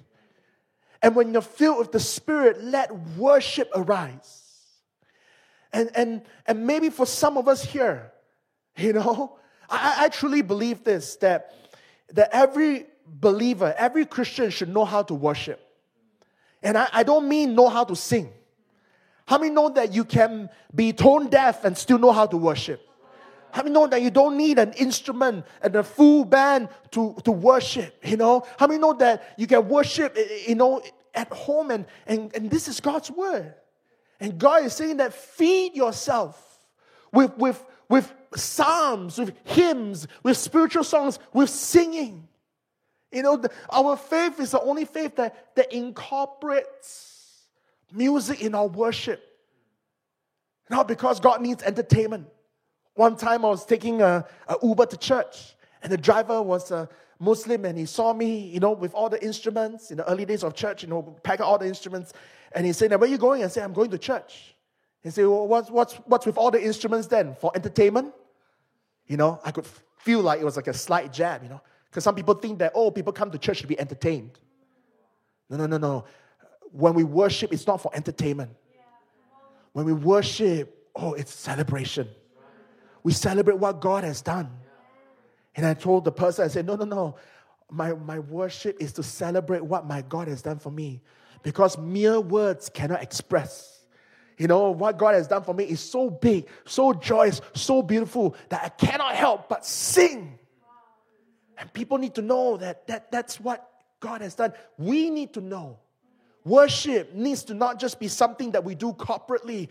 [1.02, 4.44] And when you're filled with the Spirit, let worship arise.
[5.74, 8.12] And, and, and maybe for some of us here,
[8.78, 9.38] you know,
[9.70, 11.54] I, I truly believe this that,
[12.14, 15.62] that every believer, every Christian should know how to worship.
[16.64, 18.32] And I, I don't mean know how to sing.
[19.26, 22.82] How many know that you can be tone deaf and still know how to worship?
[23.52, 27.32] How many know that you don't need an instrument and a full band to, to
[27.32, 27.98] worship?
[28.04, 28.46] You know?
[28.58, 30.18] How many know that you can worship,
[30.48, 30.82] you know,
[31.18, 33.54] at home and, and, and this is God's word.
[34.20, 36.60] And God is saying that feed yourself
[37.12, 42.27] with, with, with psalms, with hymns, with spiritual songs, with singing.
[43.12, 47.44] You know, the, our faith is the only faith that, that incorporates
[47.92, 49.24] music in our worship.
[50.70, 52.28] Not because God needs entertainment.
[52.96, 56.90] One time I was taking a, a Uber to church, and the driver was a
[57.20, 60.44] Muslim, and he saw me, you know, with all the instruments in the early days
[60.44, 62.14] of church, you know, pack all the instruments.
[62.52, 63.44] And he said, Where are you going?
[63.44, 64.56] I said, I'm going to church.
[65.08, 67.36] He said, well, what's, what's, what's with all the instruments then?
[67.36, 68.14] For entertainment?
[69.06, 69.66] You know, I could
[70.00, 71.62] feel like it was like a slight jab, you know.
[71.90, 74.40] Because some people think that, oh, people come to church to be entertained.
[75.50, 76.06] No, no, no, no.
[76.72, 78.52] When we worship, it's not for entertainment.
[79.74, 82.08] When we worship, oh, it's celebration.
[83.04, 84.50] We celebrate what God has done.
[85.56, 87.16] And I told the person, I said, no, no, no.
[87.70, 91.02] My, my worship is to celebrate what my God has done for me.
[91.44, 93.86] Because mere words cannot express.
[94.38, 98.36] You know, what God has done for me is so big, so joyous, so beautiful
[98.50, 100.38] that I cannot help but sing
[101.58, 104.54] and people need to know that, that that's what God has done.
[104.78, 105.80] We need to know.
[106.46, 109.70] Worship needs to not just be something that we do corporately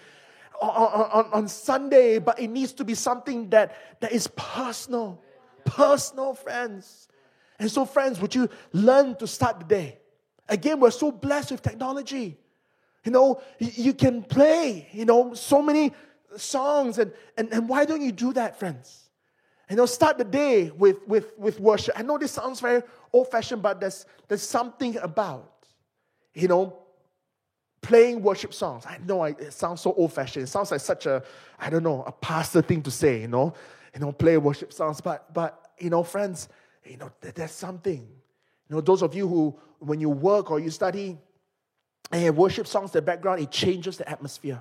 [0.61, 5.23] on, on, on Sunday, but it needs to be something that, that is personal.
[5.65, 7.09] Personal, friends.
[7.59, 9.99] And so, friends, would you learn to start the day?
[10.49, 12.37] Again, we're so blessed with technology.
[13.05, 15.93] You know, you can play, you know, so many
[16.37, 16.99] songs.
[16.99, 19.06] And, and, and why don't you do that, friends?
[19.69, 21.99] You know, start the day with, with, with worship.
[21.99, 25.53] I know this sounds very old fashioned, but there's, there's something about,
[26.35, 26.79] you know,
[27.83, 28.85] playing worship songs.
[28.87, 30.45] I know it sounds so old fashioned.
[30.45, 31.23] It sounds like such a,
[31.59, 33.55] I don't know, a pastor thing to say, you know.
[33.97, 35.01] you know, play worship songs.
[35.01, 36.51] But, but you know, friends,
[36.85, 38.07] you know, there's something.
[38.69, 41.17] You know, those of you who, when you work or you study
[42.13, 44.61] and you have worship songs in the background, it changes the atmosphere.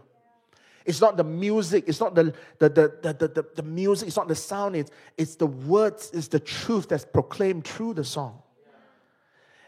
[0.85, 4.27] It's not the music, it's not the, the, the, the, the, the, music, it's not
[4.27, 8.41] the sound, it's, it's the words, it's the truth that's proclaimed through the song.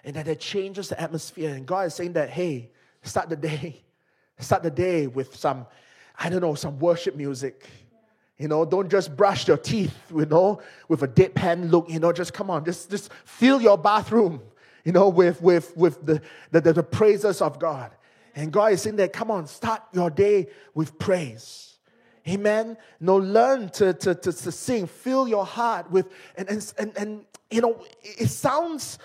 [0.04, 1.54] And that it changes the atmosphere.
[1.54, 2.70] And God is saying that, hey,
[3.02, 3.82] start the day.
[4.40, 5.66] Start the day with some,
[6.20, 7.68] I don't know, some worship music.
[8.38, 12.14] You know, don't just brush your teeth, you know, with a deadpan look, you know,
[12.14, 14.42] just come on, just, just fill your bathroom,
[14.86, 17.90] you know, with, with, with the, the, the, the praises of God.
[18.38, 21.80] And God is saying that, come on, start your day with praise.
[22.28, 22.78] Amen.
[23.00, 24.86] No, learn to, to, to, to sing.
[24.86, 29.00] Fill your heart with, and, and, and, and, you know, it sounds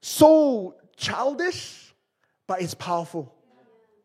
[0.00, 1.92] so childish,
[2.46, 3.30] but it's powerful.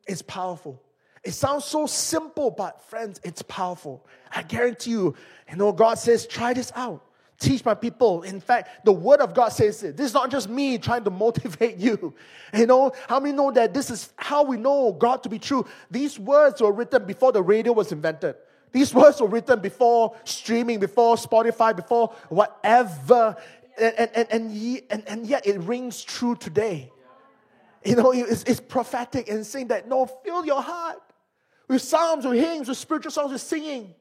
[0.06, 0.84] It's powerful.
[1.24, 4.06] It sounds so simple, but friends, it's powerful.
[4.32, 5.16] I guarantee you,
[5.50, 7.06] you know, God says, try this out
[7.40, 8.24] teach my people.
[8.24, 9.98] In fact, the word of God says it.
[9.98, 12.14] This is not just me trying to motivate you.
[12.54, 15.66] You know, how many know that this is how we know God to be true?
[15.92, 18.36] These words were written before the radio was invented.
[18.72, 23.38] These words were written before streaming, before Spotify, before whatever.
[23.80, 26.92] And, and, and, and, and yet it rings true today.
[27.86, 31.02] You know, it's, it's prophetic and saying that, no, fill your heart
[31.68, 33.94] with psalms, with hymns, with spiritual songs, with singing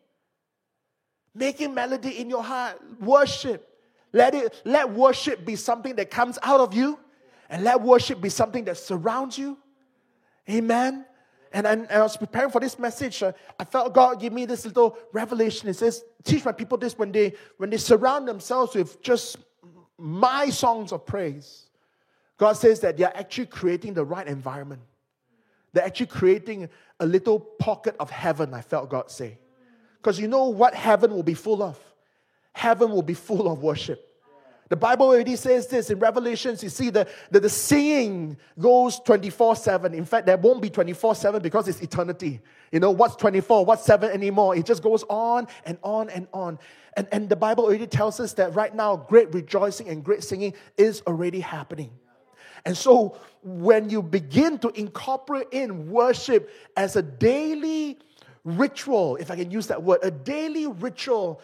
[1.35, 3.71] making melody in your heart, worship.
[4.13, 6.99] Let it let worship be something that comes out of you,
[7.51, 9.59] and let worship be something that surrounds you.
[10.49, 11.05] Amen.
[11.53, 13.23] And, and, I was preparing for this message.
[13.23, 15.69] Uh, I felt God give me this little revelation.
[15.69, 19.37] It says, "Teach my people this when they when they surround themselves with just
[19.99, 21.67] my songs of praise."
[22.37, 24.83] God says that they are actually creating the right environment.
[25.73, 26.69] They're actually creating
[27.01, 28.55] a little pocket of heaven.
[28.55, 29.39] I felt God say.
[30.05, 31.79] Because you know what heaven will be full of?
[32.53, 34.07] Heaven will be full of worship.
[34.69, 36.63] The Bible already says this in Revelations.
[36.63, 39.95] You see, the, the, the singing goes 24 7.
[39.95, 42.41] In fact, there won't be 24 7 because it's eternity.
[42.71, 43.65] You know, what's 24?
[43.65, 44.55] What's 7 anymore?
[44.55, 46.59] It just goes on and on and on.
[46.99, 50.53] And, and the Bible already tells us that right now, great rejoicing and great singing
[50.77, 51.91] is already happening.
[52.67, 57.99] And so, when you begin to incorporate in worship as a daily
[58.45, 61.41] ritual, if I can use that word, a daily ritual,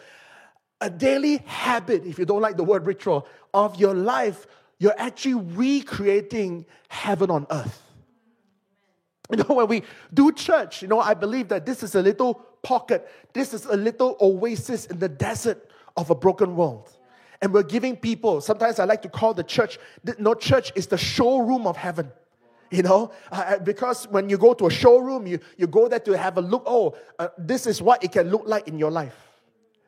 [0.79, 4.47] a daily habit, if you don't like the word ritual, of your life,
[4.79, 7.81] you're actually recreating heaven on earth.
[9.29, 9.83] You know, when we
[10.13, 12.33] do church, you know, I believe that this is a little
[12.63, 16.89] pocket, this is a little oasis in the desert of a broken world.
[17.41, 19.79] And we're giving people, sometimes I like to call the church,
[20.19, 22.11] no, church is the showroom of heaven.
[22.71, 26.17] You know, uh, because when you go to a showroom, you, you go there to
[26.17, 26.63] have a look.
[26.65, 29.15] Oh, uh, this is what it can look like in your life.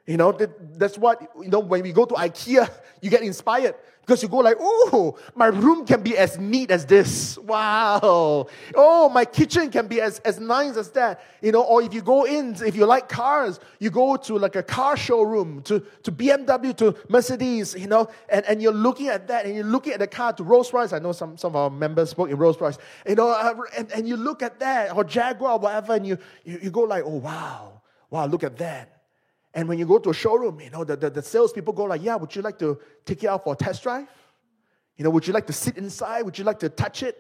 [0.06, 2.70] You know, that, that's what, you know, when we go to IKEA,
[3.02, 3.76] you get inspired.
[4.06, 7.38] Because you go like, oh, my room can be as neat as this.
[7.38, 8.48] Wow.
[8.76, 11.24] Oh, my kitchen can be as, as nice as that.
[11.42, 14.58] You know, or if you go in, if you like cars, you go to like
[14.58, 19.28] a car showroom, to, to BMW, to Mercedes, you know, and, and you're looking at
[19.30, 20.92] that and you're looking at the car to Rolls Royce.
[20.92, 22.78] I know some, some of our members spoke in Rolls Royce.
[23.08, 26.60] You know, uh, and, and you look at that, or Jaguar, whatever, and you, you,
[26.64, 27.82] you go like, oh, wow.
[28.10, 29.03] Wow, look at that.
[29.54, 32.04] And when you go to a showroom, you know, the, the, the salespeople go like,
[32.04, 34.08] yeah, would you like to take it out for a test drive?
[34.98, 36.24] You know, would you like to sit inside?
[36.24, 37.20] Would you like to touch it?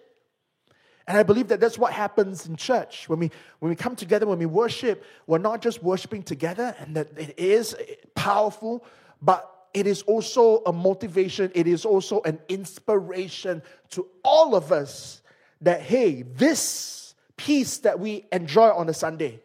[1.07, 3.09] And I believe that that's what happens in church.
[3.09, 6.95] When we, when we come together, when we worship, we're not just worshiping together, and
[6.95, 7.75] that it is
[8.15, 8.85] powerful,
[9.21, 15.21] but it is also a motivation, it is also an inspiration to all of us
[15.61, 19.41] that, hey, this peace that we enjoy on a Sunday,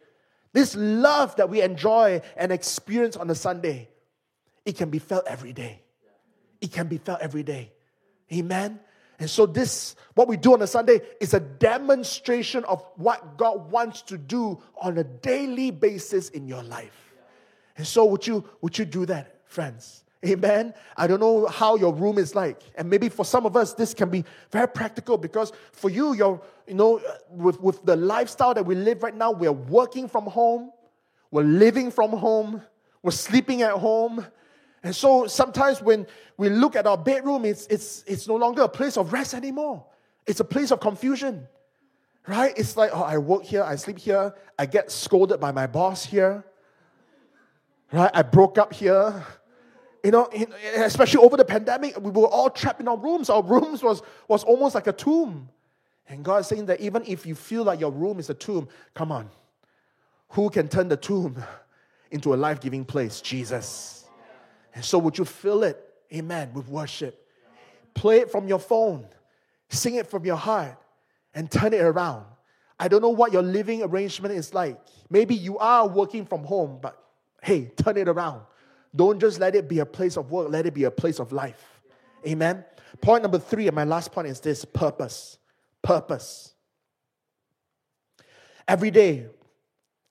[0.53, 3.89] this love that we enjoy and experience on a Sunday,
[4.65, 5.81] it can be felt every day.
[6.61, 7.71] It can be felt every day.
[8.33, 8.79] Amen.
[9.19, 13.71] And so this what we do on a Sunday is a demonstration of what God
[13.71, 17.13] wants to do on a daily basis in your life.
[17.77, 20.03] And so would you would you do that, friends?
[20.25, 20.73] Amen.
[20.97, 22.61] I don't know how your room is like.
[22.75, 26.41] And maybe for some of us, this can be very practical because for you, you're,
[26.67, 30.71] you know, with, with the lifestyle that we live right now, we're working from home,
[31.31, 32.61] we're living from home,
[33.01, 34.25] we're sleeping at home.
[34.83, 36.05] And so sometimes when
[36.35, 39.85] we look at our bedroom, it's, it's, it's no longer a place of rest anymore.
[40.27, 41.47] It's a place of confusion,
[42.27, 42.53] right?
[42.57, 46.03] It's like, oh, I work here, I sleep here, I get scolded by my boss
[46.03, 46.43] here,
[47.93, 48.11] right?
[48.13, 49.25] I broke up here
[50.03, 50.29] you know,
[50.75, 53.29] especially over the pandemic, we were all trapped in our rooms.
[53.29, 55.49] Our rooms was, was almost like a tomb.
[56.07, 58.67] And God is saying that even if you feel like your room is a tomb,
[58.93, 59.29] come on.
[60.29, 61.43] Who can turn the tomb
[62.11, 63.21] into a life giving place?
[63.21, 64.05] Jesus.
[64.73, 65.83] And so, would you fill it,
[66.13, 67.27] amen, with worship?
[67.93, 69.07] Play it from your phone,
[69.69, 70.77] sing it from your heart,
[71.33, 72.25] and turn it around.
[72.79, 74.79] I don't know what your living arrangement is like.
[75.09, 76.97] Maybe you are working from home, but
[77.41, 78.41] hey, turn it around.
[78.95, 81.31] Don't just let it be a place of work, let it be a place of
[81.31, 81.81] life.
[82.27, 82.65] Amen.
[83.01, 85.37] Point number three, and my last point is this purpose.
[85.81, 86.53] Purpose.
[88.67, 89.27] Every day,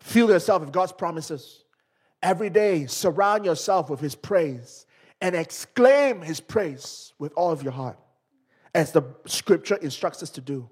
[0.00, 1.64] fill yourself with God's promises.
[2.22, 4.86] Every day, surround yourself with His praise
[5.20, 7.98] and exclaim His praise with all of your heart,
[8.74, 10.68] as the scripture instructs us to do.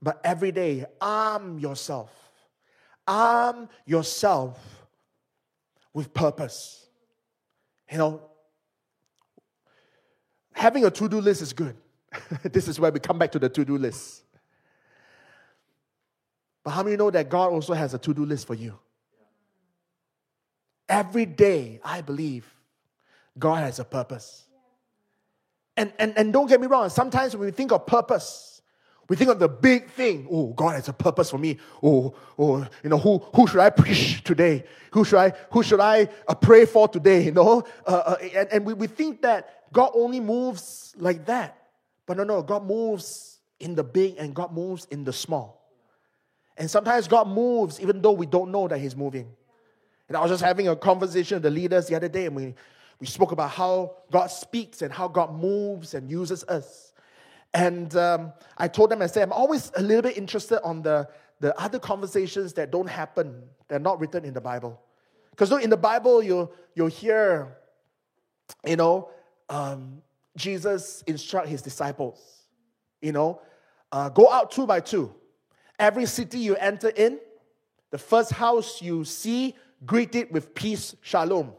[0.00, 2.10] But every day, arm yourself.
[3.06, 4.81] Arm yourself
[5.92, 6.86] with purpose.
[7.90, 8.22] You know,
[10.52, 11.76] having a to do list is good.
[12.44, 14.22] this is where we come back to the to do list.
[16.64, 18.78] But how many know that God also has a to do list for you?
[20.88, 22.46] Every day, I believe
[23.38, 24.46] God has a purpose.
[25.76, 28.61] And, and, and don't get me wrong, sometimes when we think of purpose,
[29.08, 30.26] we think of the big thing.
[30.30, 31.58] Oh, God has a purpose for me.
[31.82, 34.64] Oh, oh, you know, who, who should I preach today?
[34.92, 37.24] Who should I, who should I uh, pray for today?
[37.24, 41.58] You know, uh, uh, and, and we, we think that God only moves like that.
[42.06, 45.62] But no, no, God moves in the big and God moves in the small.
[46.56, 49.28] And sometimes God moves even though we don't know that He's moving.
[50.08, 52.54] And I was just having a conversation with the leaders the other day, and we,
[53.00, 56.91] we spoke about how God speaks and how God moves and uses us.
[57.54, 61.08] And um, I told them, I said, I'm always a little bit interested on the,
[61.40, 64.80] the other conversations that don't happen, they're not written in the Bible.
[65.30, 67.56] Because in the Bible, you'll, you'll hear,
[68.64, 69.10] you know,
[69.48, 70.02] um,
[70.36, 72.20] Jesus instruct his disciples,
[73.00, 73.40] you know,
[73.90, 75.14] uh, go out two by two.
[75.78, 77.18] Every city you enter in,
[77.90, 81.52] the first house you see, greet it with peace, shalom.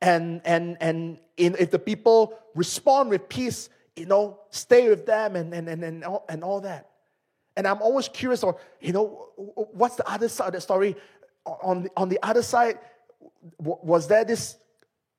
[0.00, 5.36] And, and, and in, if the people respond with peace, you know, stay with them
[5.36, 6.90] and, and, and, and, all, and all that.
[7.56, 10.94] And I'm always curious on, you know, what's the other side of the story?
[11.44, 12.78] On, on the other side,
[13.58, 14.56] was there this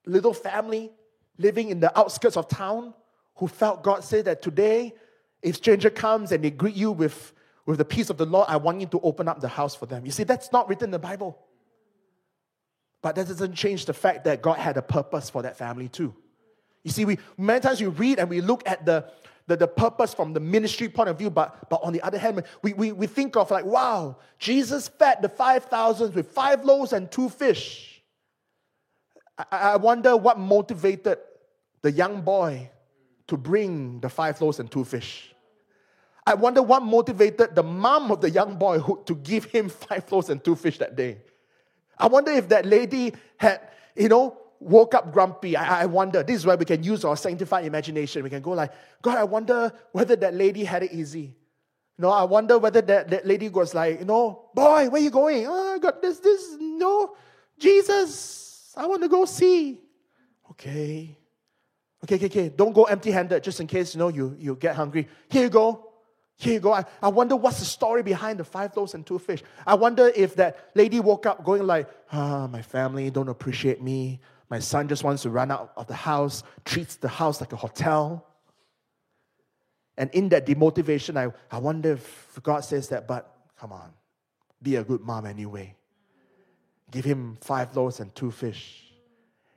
[0.06, 0.92] little family
[1.38, 2.94] living in the outskirts of town
[3.36, 4.94] who felt God say that today,
[5.42, 7.34] if stranger comes and they greet you with
[7.66, 9.86] with the peace of the Lord, I want you to open up the house for
[9.88, 10.06] them.
[10.06, 11.38] You see, that's not written in the Bible.
[13.02, 16.16] But that doesn't change the fact that God had a purpose for that family too.
[16.84, 19.10] You see, we many times we read and we look at the,
[19.48, 22.44] the, the purpose from the ministry point of view, but, but on the other hand,
[22.62, 27.12] we, we, we think of like, wow, Jesus fed the 5,000 with five loaves and
[27.12, 28.02] two fish.
[29.38, 31.20] I, I wonder what motivated
[31.82, 32.70] the young boy
[33.28, 35.34] to bring the five loaves and two fish.
[36.26, 40.12] I wonder what motivated the mom of the young boy who, to give him five
[40.12, 41.20] loaves and two fish that day.
[41.98, 43.62] I wonder if that lady had,
[43.96, 45.56] you know, woke up grumpy.
[45.56, 46.24] I, I wonder.
[46.24, 48.24] This is where we can use our sanctified imagination.
[48.24, 51.36] We can go like, God, I wonder whether that lady had it easy.
[52.00, 55.48] Know, I wonder whether that, that lady was like, you know, boy, where you going?
[55.48, 57.16] Oh, I got this, this, no,
[57.58, 59.82] Jesus, I want to go see.
[60.52, 61.18] Okay.
[62.04, 62.50] Okay, okay, okay.
[62.50, 65.08] Don't go empty handed just in case, you know, you, you get hungry.
[65.28, 65.90] Here you go.
[66.36, 66.72] Here you go.
[66.72, 69.44] I, I wonder what's the story behind the five loaves and two fish.
[69.66, 74.20] I wonder if that lady woke up going like, ah, my family don't appreciate me.
[74.50, 77.58] My son just wants to run out of the house, treats the house like a
[77.58, 78.26] hotel.
[79.98, 83.92] And in that demotivation, I, I wonder if God says that, but come on,
[84.62, 85.76] be a good mom anyway.
[86.92, 88.84] Give him five loaves and two fish.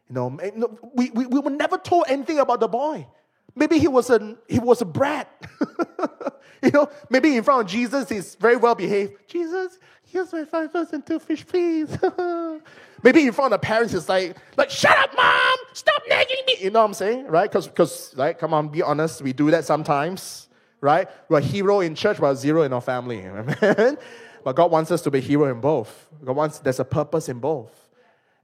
[0.08, 3.06] You know, we, we, we were never told anything about the boy.
[3.54, 5.28] Maybe he was a, he was a brat.
[6.62, 9.14] you know, maybe in front of Jesus, he's very well behaved.
[9.26, 11.96] Jesus, here's my five loaves and two fish, please.
[13.02, 16.56] maybe in front of the parents, he's like, like, shut up, mom, stop nagging me.
[16.60, 17.50] You know what I'm saying, right?
[17.50, 20.48] Because, like, come on, be honest, we do that sometimes,
[20.80, 21.08] right?
[21.28, 23.24] We're a hero in church, we're zero in our family.
[23.60, 26.08] but God wants us to be a hero in both.
[26.24, 27.88] God wants there's a purpose in both.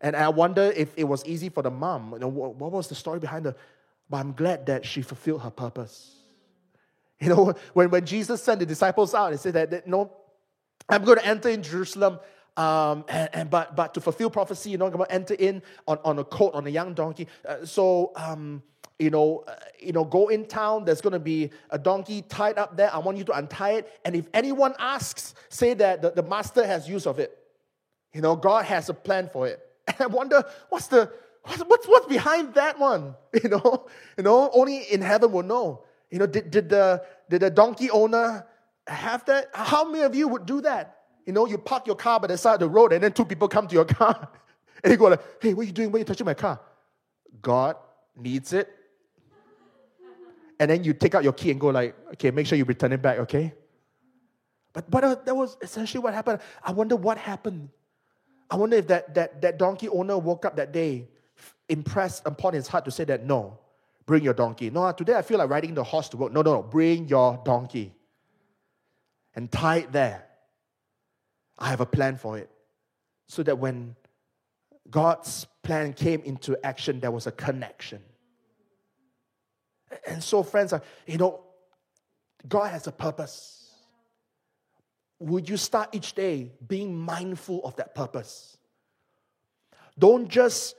[0.01, 2.13] And I wonder if it was easy for the mom.
[2.13, 3.57] You know, what, what was the story behind the
[4.09, 6.17] but I'm glad that she fulfilled her purpose.
[7.21, 10.13] You know, when, when Jesus sent the disciples out, he said that, that no,
[10.89, 12.21] I'm going to enter in Jerusalem,
[12.57, 15.99] um, and, and, but, but to fulfill prophecy, you know, going to enter in on,
[16.05, 17.29] on a coat, on a young donkey.
[17.47, 18.63] Uh, so, um,
[18.99, 20.85] you know, uh, you know, go in town.
[20.85, 22.93] There's going to be a donkey tied up there.
[22.95, 23.93] I want you to untie it.
[24.05, 27.37] And if anyone asks, say that the, the master has use of it.
[28.15, 29.61] You know, God has a plan for it.
[29.89, 31.13] And I wonder what's the
[31.47, 33.15] What's, what's behind that one?
[33.43, 33.87] You know,
[34.17, 35.85] you know, only in heaven will know.
[36.11, 38.47] You know, did, did, the, did the donkey owner
[38.87, 39.51] have that?
[39.53, 41.01] How many of you would do that?
[41.27, 43.27] You know, you park your car by the side of the road and then two
[43.27, 44.29] people come to your car
[44.83, 45.93] and you go like, hey, what are you doing?
[45.93, 46.59] Why are you touching my car?
[47.43, 47.77] God
[48.17, 48.73] needs it.
[50.59, 52.93] And then you take out your key and go like, okay, make sure you return
[52.93, 53.53] it back, okay?
[54.73, 56.41] But, but uh, that was essentially what happened.
[56.63, 57.69] I wonder what happened.
[58.51, 61.09] I wonder if that, that, that donkey owner woke up that day
[61.69, 63.59] impressed upon his heart to say that, no,
[64.07, 64.71] bring your donkey.
[64.71, 66.33] No, today I feel like riding the horse to work.
[66.33, 67.95] No, no, no, bring your donkey.
[69.35, 70.27] And tie it there.
[71.59, 72.51] I have a plan for it.
[73.29, 73.97] So that when
[74.91, 78.01] God's plan came into action, there was a connection.
[80.07, 81.41] And so, friends, uh, you know,
[82.49, 83.71] God has a purpose.
[85.19, 88.57] Would you start each day being mindful of that purpose?
[89.99, 90.77] Don't just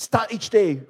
[0.00, 0.80] start each day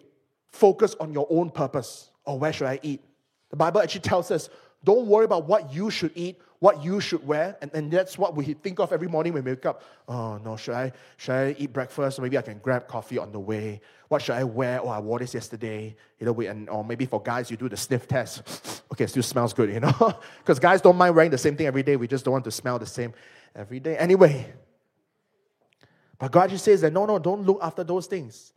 [0.53, 3.03] focus on your own purpose or where should I eat.
[3.51, 4.49] The Bible actually tells us
[4.85, 8.37] don't worry about what you should eat, what you should wear, and, and that's what
[8.37, 9.83] we think of every morning when we wake up.
[10.07, 12.19] Oh no, should I should I eat breakfast?
[12.19, 13.81] Or maybe I can grab coffee on the way.
[14.09, 14.81] What should I wear?
[14.81, 15.97] Oh, I wore this yesterday.
[16.21, 18.83] You know, we, and or maybe for guys you do the sniff test.
[18.93, 21.67] okay, it still smells good, you know, because guys don't mind wearing the same thing
[21.67, 21.97] every day.
[21.97, 23.13] We just don't want to smell the same
[23.57, 23.97] every day.
[23.97, 24.47] Anyway,
[26.17, 28.53] but God just says that no, no, don't look after those things.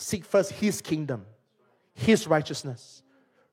[0.00, 1.26] Seek first His kingdom,
[1.92, 3.02] His righteousness.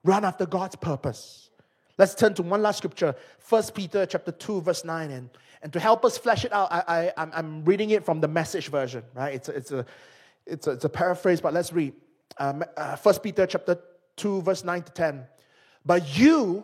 [0.03, 1.49] Run after God's purpose.
[1.97, 3.15] Let's turn to one last scripture,
[3.49, 5.09] 1 Peter chapter 2, verse 9.
[5.09, 5.29] And,
[5.63, 8.67] and to help us flesh it out, I, I, I'm reading it from the message
[8.67, 9.33] version, right?
[9.33, 9.85] It's a, it's a,
[10.45, 11.93] it's a, it's a paraphrase, but let's read.
[12.37, 13.79] Um, uh, 1 Peter chapter
[14.17, 15.25] 2, verse 9 to 10.
[15.83, 16.63] But you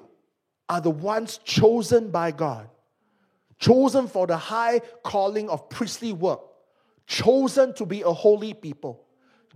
[0.69, 2.69] are the ones chosen by God,
[3.57, 6.41] chosen for the high calling of priestly work,
[7.07, 9.07] chosen to be a holy people,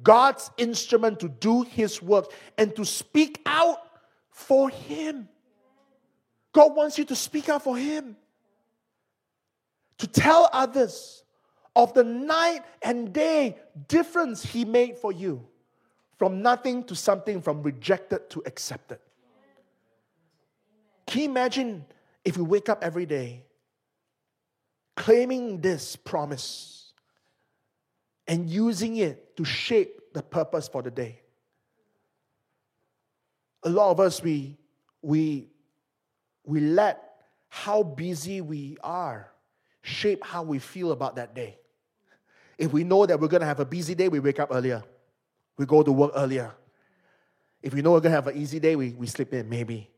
[0.03, 3.79] God's instrument to do his work and to speak out
[4.29, 5.29] for him.
[6.55, 8.15] God wants you to speak out for Him,
[9.97, 11.21] to tell others
[11.75, 13.57] of the night and day
[13.89, 15.45] difference He made for you
[16.17, 18.99] from nothing to something, from rejected to accepted.
[21.05, 21.85] Can you imagine
[22.23, 23.43] if we wake up every day
[24.95, 26.84] claiming this promise
[28.27, 31.21] and using it to shape the purpose for the day?
[33.63, 34.57] A lot of us, we,
[35.01, 35.49] we
[36.45, 37.01] we let
[37.49, 39.31] how busy we are
[39.81, 41.57] shape how we feel about that day.
[42.57, 44.83] If we know that we're going to have a busy day, we wake up earlier.
[45.57, 46.53] We go to work earlier.
[47.61, 49.89] If we know we're going to have an easy day, we, we sleep in, maybe.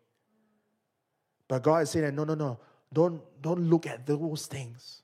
[1.48, 2.60] But God is saying, no, no, no.
[2.92, 5.02] Don't, don't look at those things.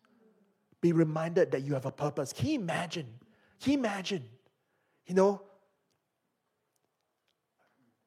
[0.84, 2.34] Be reminded that you have a purpose.
[2.34, 3.08] Can you imagine?
[3.62, 4.26] Can you imagine?
[5.06, 5.42] You know,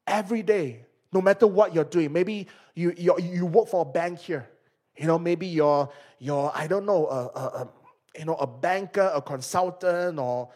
[0.05, 2.13] every day no matter what you're doing.
[2.13, 4.47] Maybe you, you, you work for a bank here.
[4.95, 7.69] You know, maybe you're, you're I don't know, a, a, a,
[8.19, 10.49] you know, a banker, a consultant, or,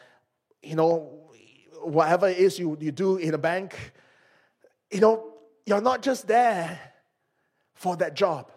[0.62, 1.32] you know,
[1.82, 3.94] whatever it is you, you do in a bank.
[4.92, 5.34] You know,
[5.66, 6.80] you're not just there
[7.74, 8.52] for that job.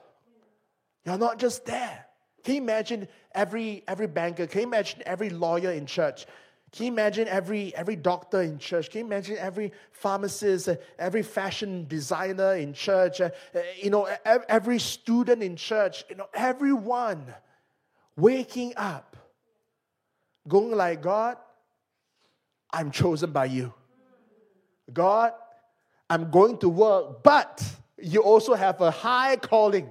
[1.06, 2.03] You're not just there.
[2.44, 4.46] Can you imagine every, every banker?
[4.46, 6.26] Can you imagine every lawyer in church?
[6.72, 8.90] Can you imagine every, every doctor in church?
[8.90, 10.68] Can you imagine every pharmacist,
[10.98, 13.20] every fashion designer in church?
[13.20, 13.30] Uh,
[13.80, 17.32] you know, every student in church, you know, everyone
[18.16, 19.16] waking up,
[20.46, 21.38] going like, God,
[22.72, 23.72] I'm chosen by you.
[24.92, 25.32] God,
[26.10, 27.64] I'm going to work, but
[28.02, 29.88] you also have a high calling.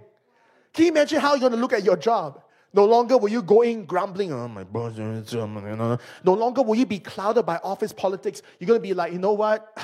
[0.73, 2.42] Can you imagine how you're going to look at your job?
[2.73, 6.99] No longer will you go in grumbling, oh my boss, no longer will you be
[6.99, 8.41] clouded by office politics.
[8.59, 9.77] You're going to be like, you know what?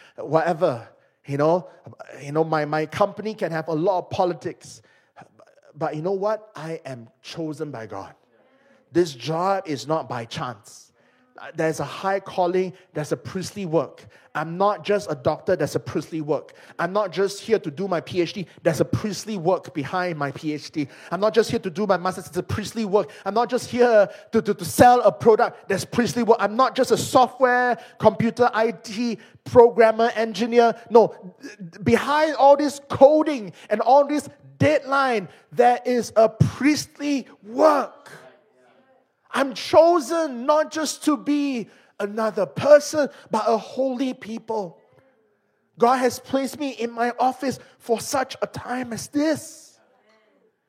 [0.16, 0.88] Whatever.
[1.26, 1.68] You know,
[2.22, 4.80] you know, my, my company can have a lot of politics.
[5.76, 6.50] But you know what?
[6.56, 8.14] I am chosen by God.
[8.90, 10.89] This job is not by chance
[11.40, 14.04] Uh, there's a high calling, there's a priestly work.
[14.34, 16.52] I'm not just a doctor, there's a priestly work.
[16.78, 20.86] I'm not just here to do my PhD, there's a priestly work behind my PhD.
[21.10, 23.10] I'm not just here to do my master's, it's a priestly work.
[23.24, 26.36] I'm not just here to, to, to sell a product, there's priestly work.
[26.40, 30.78] I'm not just a software, computer, IT programmer, engineer.
[30.90, 31.34] No,
[31.82, 34.28] behind all this coding and all this
[34.58, 38.10] deadline, there is a priestly work.
[39.32, 41.68] I'm chosen not just to be
[41.98, 44.78] another person, but a holy people.
[45.78, 49.78] God has placed me in my office for such a time as this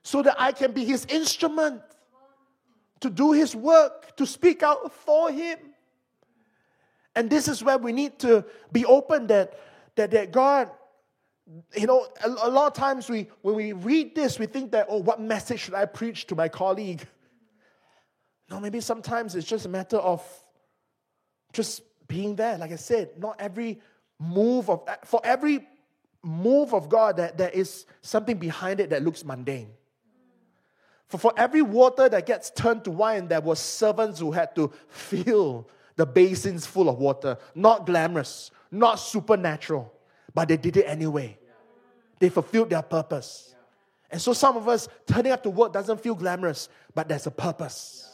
[0.03, 1.81] so that I can be His instrument
[3.01, 5.57] to do His work, to speak out for Him.
[7.15, 9.59] And this is where we need to be open that,
[9.95, 10.71] that, that God,
[11.75, 14.87] you know, a, a lot of times we, when we read this, we think that,
[14.89, 17.05] oh, what message should I preach to my colleague?
[18.51, 20.21] No, maybe sometimes it's just a matter of
[21.53, 22.57] just being there.
[22.57, 23.79] Like I said, not every
[24.19, 25.65] move of, for every
[26.21, 29.69] move of God, that there is something behind it that looks mundane.
[31.07, 34.69] For, for every water that gets turned to wine, there were servants who had to
[34.89, 37.37] fill the basins full of water.
[37.55, 39.93] Not glamorous, not supernatural,
[40.33, 41.37] but they did it anyway.
[42.19, 43.55] They fulfilled their purpose.
[44.11, 47.31] And so some of us turning up to work doesn't feel glamorous, but there's a
[47.31, 48.10] purpose.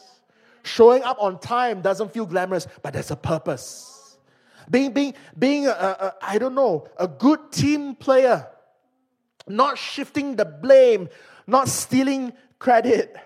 [0.68, 4.18] Showing up on time doesn't feel glamorous, but there's a purpose.
[4.70, 8.46] Being, being, being a, a, I don't know, a good team player,
[9.46, 11.08] not shifting the blame,
[11.46, 13.16] not stealing credit,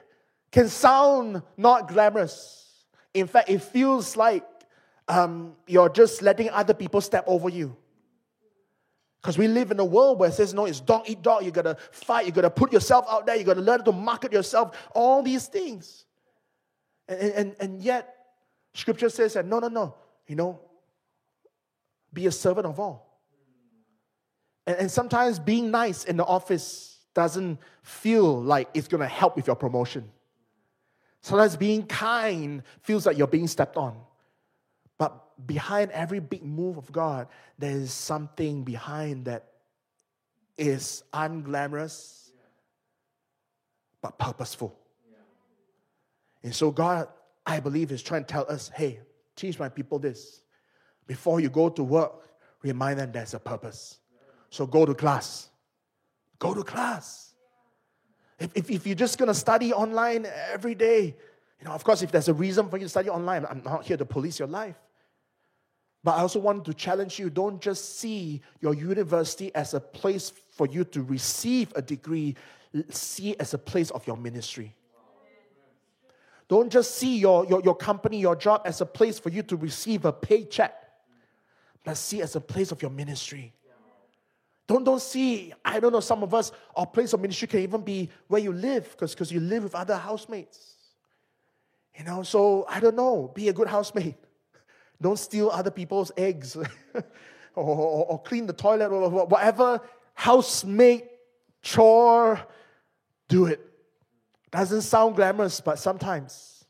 [0.52, 2.84] can sound not glamorous.
[3.12, 4.44] In fact, it feels like
[5.08, 7.76] um, you're just letting other people step over you.
[9.20, 11.44] Because we live in a world where it says, no, it's dog eat dog.
[11.44, 14.76] You gotta fight, you gotta put yourself out there, you gotta learn to market yourself,
[14.94, 16.04] all these things.
[17.12, 18.14] And, and, and yet,
[18.74, 19.94] scripture says that no, no, no,
[20.26, 20.60] you know,
[22.12, 23.20] be a servant of all.
[24.66, 29.46] And, and sometimes being nice in the office doesn't feel like it's gonna help with
[29.46, 30.10] your promotion.
[31.20, 33.96] Sometimes being kind feels like you're being stepped on.
[34.98, 39.46] But behind every big move of God, there is something behind that
[40.56, 42.30] is unglamorous
[44.00, 44.76] but purposeful.
[46.42, 47.08] And so, God,
[47.46, 49.00] I believe, is trying to tell us hey,
[49.36, 50.42] teach my people this.
[51.06, 52.28] Before you go to work,
[52.62, 53.98] remind them there's a purpose.
[54.50, 55.48] So, go to class.
[56.38, 57.34] Go to class.
[58.38, 61.16] If, if, if you're just going to study online every day,
[61.60, 63.84] you know, of course, if there's a reason for you to study online, I'm not
[63.84, 64.74] here to police your life.
[66.02, 70.32] But I also want to challenge you don't just see your university as a place
[70.50, 72.34] for you to receive a degree,
[72.90, 74.74] see it as a place of your ministry.
[76.52, 79.56] Don't just see your, your, your company, your job as a place for you to
[79.56, 80.74] receive a paycheck,
[81.82, 83.54] but see as a place of your ministry.
[84.66, 87.80] Don't, don't see, I don't know, some of us, our place of ministry can even
[87.80, 90.74] be where you live because you live with other housemates.
[91.98, 94.16] You know, so I don't know, be a good housemate.
[95.00, 96.54] Don't steal other people's eggs
[96.94, 97.04] or,
[97.54, 99.80] or, or, clean the toilet or whatever
[100.12, 101.06] housemate
[101.62, 102.46] chore,
[103.28, 103.71] do it.
[104.52, 106.64] Doesn't sound glamorous, but sometimes.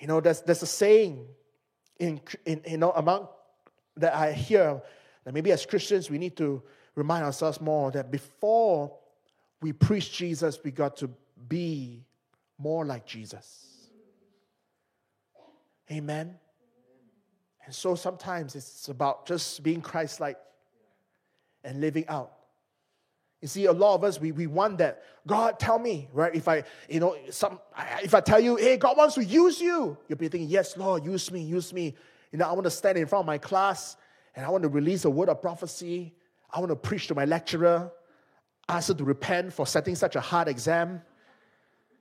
[0.00, 1.26] You know, there's, there's a saying
[1.98, 3.28] in, in, you know, among
[3.96, 4.80] that I hear
[5.24, 6.62] that maybe as Christians we need to
[6.94, 8.96] remind ourselves more that before
[9.60, 11.10] we preach Jesus, we got to
[11.48, 12.04] be
[12.58, 13.90] more like Jesus.
[15.90, 16.36] Amen.
[17.64, 20.38] And so sometimes it's about just being Christ like
[21.64, 22.32] and living out.
[23.40, 25.02] You see, a lot of us, we, we want that.
[25.26, 26.34] God, tell me, right?
[26.34, 27.60] If I, you know, some,
[28.02, 31.04] if I tell you, hey, God wants to use you, you'll be thinking, yes, Lord,
[31.04, 31.94] use me, use me.
[32.32, 33.96] You know, I want to stand in front of my class
[34.34, 36.14] and I want to release a word of prophecy.
[36.50, 37.90] I want to preach to my lecturer,
[38.68, 41.02] ask her to repent for setting such a hard exam.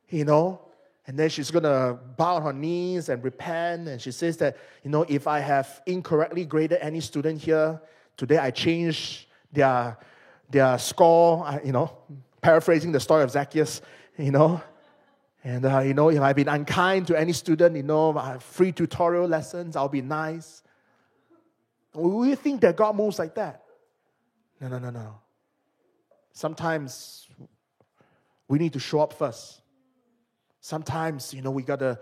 [0.10, 0.62] You know,
[1.08, 3.88] and then she's to bow on her knees and repent.
[3.88, 7.82] And she says that, you know, if I have incorrectly graded any student here,
[8.18, 9.98] today I change their,
[10.50, 11.98] their score, you know,
[12.41, 13.82] paraphrasing the story of Zacchaeus,
[14.18, 14.62] you know.
[15.43, 19.28] And, uh, you know, if I've been unkind to any student, you know, free tutorial
[19.28, 20.64] lessons, I'll be nice.
[21.93, 23.64] We think that God moves like that.
[24.60, 25.20] No, no, no, no.
[26.34, 27.28] Sometimes
[28.48, 29.62] we need to show up first.
[30.60, 32.00] Sometimes, you know, we gotta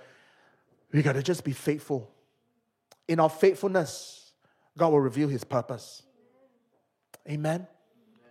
[0.91, 2.11] we gotta just be faithful.
[3.07, 4.33] In our faithfulness,
[4.77, 6.03] God will reveal his purpose.
[7.29, 7.67] Amen.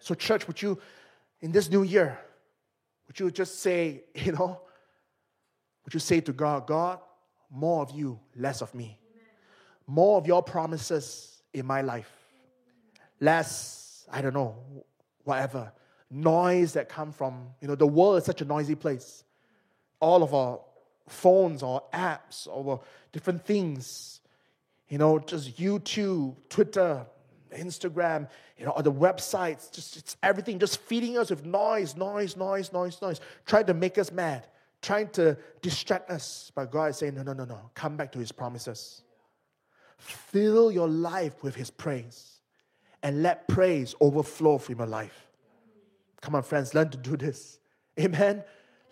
[0.04, 0.78] So, church, would you,
[1.40, 2.18] in this new year,
[3.06, 4.60] would you just say, you know,
[5.84, 6.98] would you say to God, God,
[7.50, 8.98] more of you, less of me?
[9.86, 12.10] More of your promises in my life.
[13.18, 14.56] Less, I don't know,
[15.22, 15.72] whatever,
[16.10, 19.24] noise that come from, you know, the world is such a noisy place
[20.00, 20.60] all of our
[21.08, 24.20] phones or apps or different things.
[24.90, 27.06] You know, just YouTube, Twitter,
[27.54, 28.28] Instagram,
[28.58, 32.72] you know, or the websites, just it's everything just feeding us with noise, noise, noise,
[32.72, 34.46] noise, noise, trying to make us mad,
[34.82, 36.52] trying to distract us.
[36.54, 39.02] But God is saying, no, no, no, no, come back to His promises.
[39.98, 42.40] Fill your life with His praise
[43.02, 45.26] and let praise overflow from your life.
[46.20, 47.58] Come on, friends, learn to do this.
[48.00, 48.42] Amen.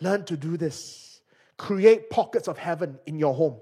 [0.01, 1.21] Learn to do this.
[1.57, 3.57] Create pockets of heaven in your home.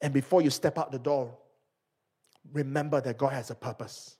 [0.00, 1.36] And before you step out the door,
[2.52, 4.16] remember that God has a purpose.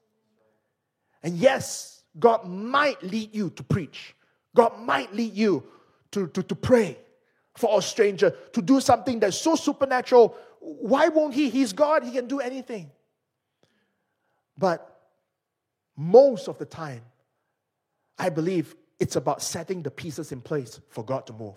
[1.23, 4.15] And yes, God might lead you to preach.
[4.55, 5.65] God might lead you
[6.13, 6.99] to, to, to pray
[7.57, 10.37] for a stranger, to do something that's so supernatural.
[10.61, 11.49] Why won't He?
[11.51, 12.91] He's God, He can do anything.
[14.57, 15.01] But
[15.97, 17.03] most of the time,
[18.19, 21.57] I believe it's about setting the pieces in place for God to move.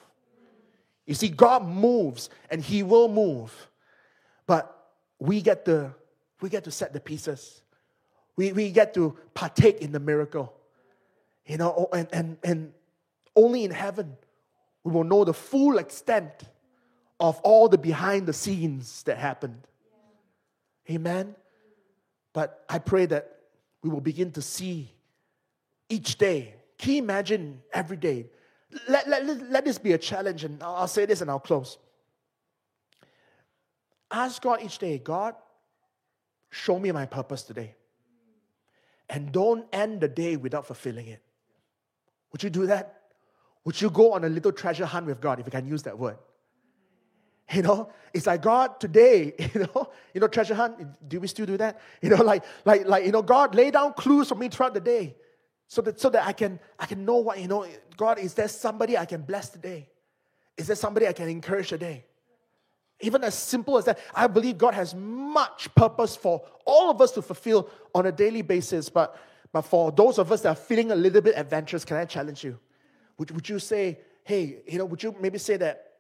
[1.06, 3.70] You see, God moves and He will move,
[4.48, 4.72] but
[5.20, 5.94] we get to,
[6.46, 7.64] we get to set the pieces.
[8.36, 10.54] We, we get to partake in the miracle.
[11.48, 12.74] You know, oh, and, and, and
[13.36, 14.16] only in heaven
[14.84, 16.44] we will know the full extent
[17.20, 19.68] of all the behind the scenes that happened.
[20.88, 21.36] Amen.
[22.32, 23.38] But I pray that
[23.82, 24.92] we will begin to see
[25.90, 26.54] each day.
[26.78, 28.28] Can you imagine every day?
[28.88, 31.80] Let, let, let, this be a challenge, and I'll say this and I'll close.
[34.12, 35.34] Ask God each day, God,
[36.56, 37.76] show me my purpose today.
[39.10, 41.22] And don't end the day without fulfilling it.
[42.32, 43.02] Would you do that?
[43.66, 46.00] Would you go on a little treasure hunt with God, if you can use that
[46.00, 46.18] word?
[47.52, 50.78] You know, it's like God today, you know, you know, treasure hunt.
[51.08, 51.80] Do we still do that?
[52.02, 54.80] You know, like, like, like, you know, God lay down clues for me throughout the
[54.80, 55.16] day,
[55.68, 57.68] so that so that I can I can know what you know.
[57.98, 59.90] God, is there somebody I can bless today?
[60.58, 62.06] Is there somebody I can encourage today?
[63.02, 67.12] Even as simple as that, I believe God has much purpose for all of us
[67.12, 68.90] to fulfill on a daily basis.
[68.90, 69.18] But
[69.52, 72.44] but for those of us that are feeling a little bit adventurous, can I challenge
[72.44, 72.60] you?
[73.18, 75.94] Would, would you say, hey, you know, would you maybe say that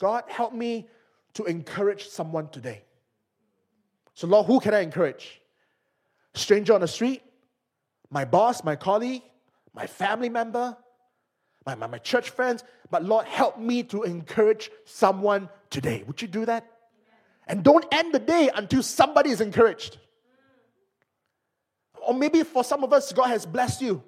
[0.00, 0.88] God, help me
[1.34, 2.82] to encourage someone today.
[4.14, 5.40] So, Lord, who can I encourage?
[6.34, 7.22] Stranger on the street?
[8.10, 9.22] My boss, my colleague,
[9.74, 10.76] my family member,
[11.66, 12.64] my, my, my church friends.
[12.90, 16.04] But, Lord, help me to encourage someone today.
[16.06, 16.66] Would you do that?
[17.46, 19.98] And don't end the day until somebody is encouraged.
[22.06, 24.02] Or maybe for some of us, God has blessed you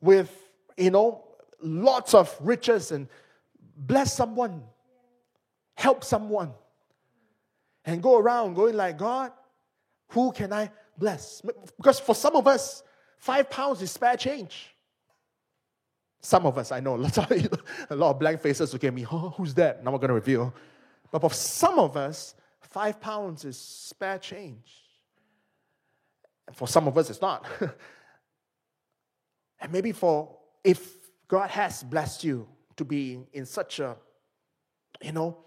[0.00, 0.30] with,
[0.76, 1.24] you know,
[1.62, 3.08] lots of riches and
[3.76, 4.62] bless someone
[5.76, 6.52] help someone
[7.84, 9.30] and go around going like, God,
[10.08, 11.42] who can I bless?
[11.76, 12.82] Because for some of us,
[13.18, 14.74] five pounds is spare change.
[16.20, 16.94] Some of us, I know,
[17.90, 19.84] a lot of blank faces look at me, oh, who's that?
[19.84, 20.52] Now we're going to reveal.
[21.18, 24.70] But for some of us, five pounds is spare change.
[26.46, 27.46] And for some of us, it's not.
[29.60, 30.94] and maybe for, if
[31.28, 32.46] God has blessed you
[32.76, 33.96] to be in such a,
[35.02, 35.38] you know,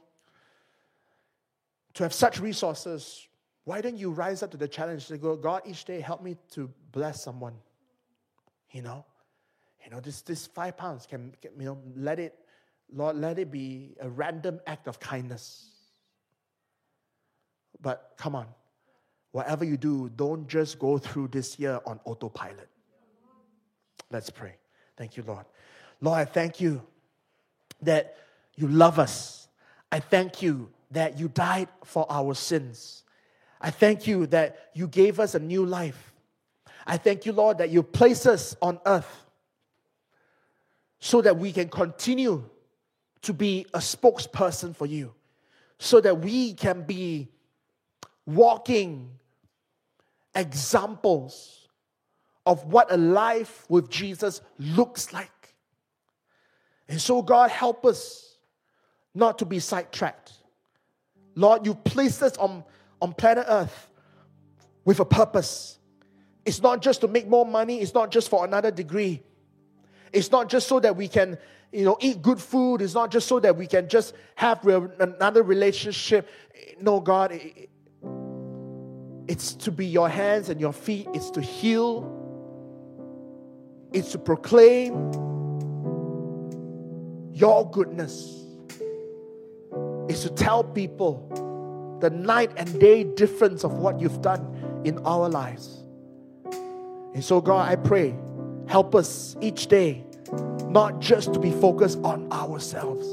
[1.94, 3.28] to have such resources,
[3.66, 6.38] why don't you rise up to the challenge to go, God, each day help me
[6.52, 7.54] to bless someone?
[8.72, 9.06] You know?
[9.84, 12.36] You know, this, this five pounds can, can, you know, let it,
[12.94, 15.70] Lord, let it be a random act of kindness.
[17.82, 18.48] But come on,
[19.32, 22.68] whatever you do, don't just go through this year on autopilot.
[24.12, 24.56] Let's pray.
[24.98, 25.46] Thank you, Lord.
[26.02, 26.82] Lord, I thank you
[27.82, 28.18] that
[28.56, 29.48] you love us.
[29.92, 33.04] I thank you that you died for our sins.
[33.62, 36.14] I thank you that you gave us a new life.
[36.88, 39.26] I thank you, Lord, that you place us on earth
[41.00, 42.44] so that we can continue
[43.24, 45.14] to be a spokesperson for you,
[45.78, 47.30] so that we can be
[48.26, 49.12] walking
[50.36, 51.68] examples
[52.46, 55.56] of what a life with Jesus looks like.
[56.88, 58.38] And so, God, help us
[59.14, 60.34] not to be sidetracked
[61.40, 62.66] Lord, you placed us on,
[63.02, 63.90] on planet Earth
[64.84, 65.80] with a purpose.
[66.46, 69.24] It's not just to make more money, it's not just for another degree.
[70.12, 71.38] It's not just so that we can,
[71.72, 72.82] you know, eat good food.
[72.82, 76.28] It's not just so that we can just have another relationship.
[76.82, 77.40] No, God,
[79.28, 81.08] it's to be your hands and your feet.
[81.14, 82.16] It's to heal.
[83.94, 85.12] It's to proclaim
[87.34, 88.46] your goodness
[90.10, 95.30] It's to tell people the night and day difference of what you've done in our
[95.30, 95.84] lives.
[97.14, 98.16] And so, God, I pray,
[98.68, 100.04] help us each day
[100.70, 103.08] not just to be focused on ourselves.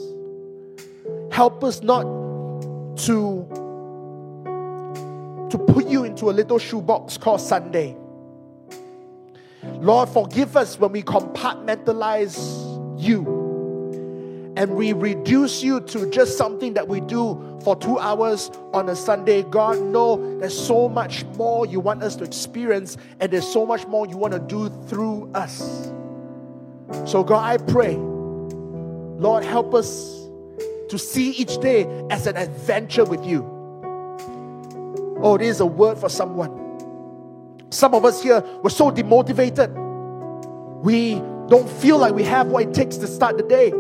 [1.33, 2.03] Help us not
[3.05, 3.47] to,
[5.51, 7.97] to put you into a little shoebox called Sunday.
[9.65, 13.37] Lord, forgive us when we compartmentalize you
[14.57, 18.97] and we reduce you to just something that we do for two hours on a
[18.97, 23.67] Sunday, God, know there's so much more you want us to experience, and there's so
[23.67, 25.93] much more you want to do through us.
[27.05, 30.27] So, God, I pray, Lord, help us
[30.89, 33.45] to see each day as an adventure with you.
[35.23, 36.65] Oh, it is a word for someone.
[37.71, 39.75] Some of us here, we're so demotivated.
[40.83, 41.15] We
[41.49, 43.73] don't feel like we have what it takes to start the day.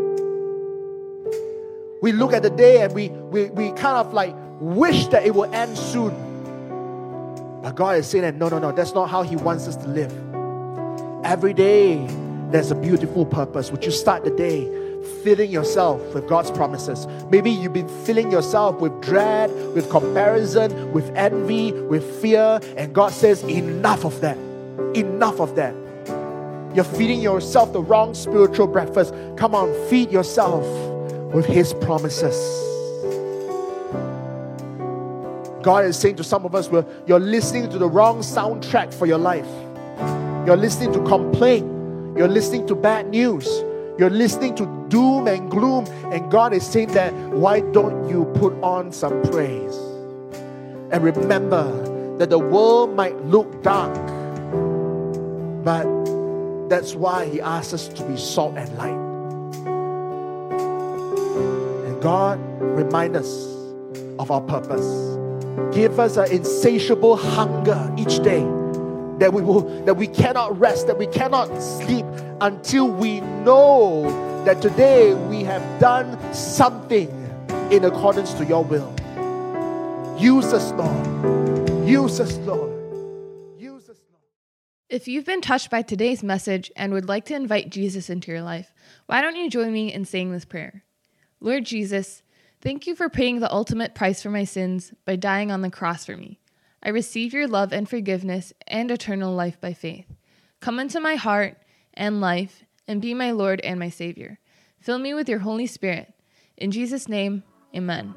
[2.02, 5.34] We look at the day and we, we, we kind of like wish that it
[5.34, 6.14] will end soon.
[7.62, 9.88] But God is saying that no, no, no, that's not how He wants us to
[9.88, 10.12] live.
[11.24, 12.06] Every day,
[12.50, 13.70] there's a beautiful purpose.
[13.70, 14.64] Would you start the day
[15.22, 17.06] filling yourself with God's promises?
[17.30, 23.12] Maybe you've been filling yourself with dread, with comparison, with envy, with fear, and God
[23.12, 24.38] says, enough of that.
[24.94, 25.74] Enough of that.
[26.74, 29.14] You're feeding yourself the wrong spiritual breakfast.
[29.36, 30.64] Come on, feed yourself
[31.32, 32.36] with His promises.
[35.62, 39.06] God is saying to some of us, well, you're listening to the wrong soundtrack for
[39.06, 39.48] your life.
[40.46, 41.75] You're listening to complaint.
[42.16, 43.46] You're listening to bad news.
[43.98, 45.86] You're listening to doom and gloom.
[46.12, 49.76] And God is saying that, why don't you put on some praise?
[50.90, 53.94] And remember that the world might look dark,
[55.62, 55.84] but
[56.70, 58.96] that's why He asks us to be salt and light.
[61.86, 63.28] And God, remind us
[64.18, 65.18] of our purpose.
[65.74, 68.46] Give us an insatiable hunger each day
[69.18, 72.04] that we will that we cannot rest that we cannot sleep
[72.40, 74.02] until we know
[74.44, 77.10] that today we have done something
[77.70, 78.94] in accordance to your will
[80.18, 82.72] use us lord use us lord
[83.58, 84.22] use us lord
[84.88, 88.42] If you've been touched by today's message and would like to invite Jesus into your
[88.42, 88.72] life,
[89.06, 90.84] why don't you join me in saying this prayer?
[91.40, 92.22] Lord Jesus,
[92.60, 96.04] thank you for paying the ultimate price for my sins by dying on the cross
[96.04, 96.38] for me.
[96.86, 100.06] I receive your love and forgiveness and eternal life by faith.
[100.60, 101.58] Come into my heart
[101.92, 104.38] and life and be my Lord and my Savior.
[104.78, 106.14] Fill me with your Holy Spirit.
[106.56, 107.42] In Jesus' name,
[107.74, 108.14] amen.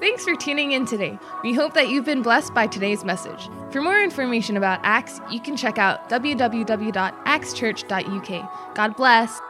[0.00, 1.16] Thanks for tuning in today.
[1.44, 3.48] We hope that you've been blessed by today's message.
[3.70, 8.74] For more information about Acts, you can check out www.axchurch.uk.
[8.74, 9.40] God bless.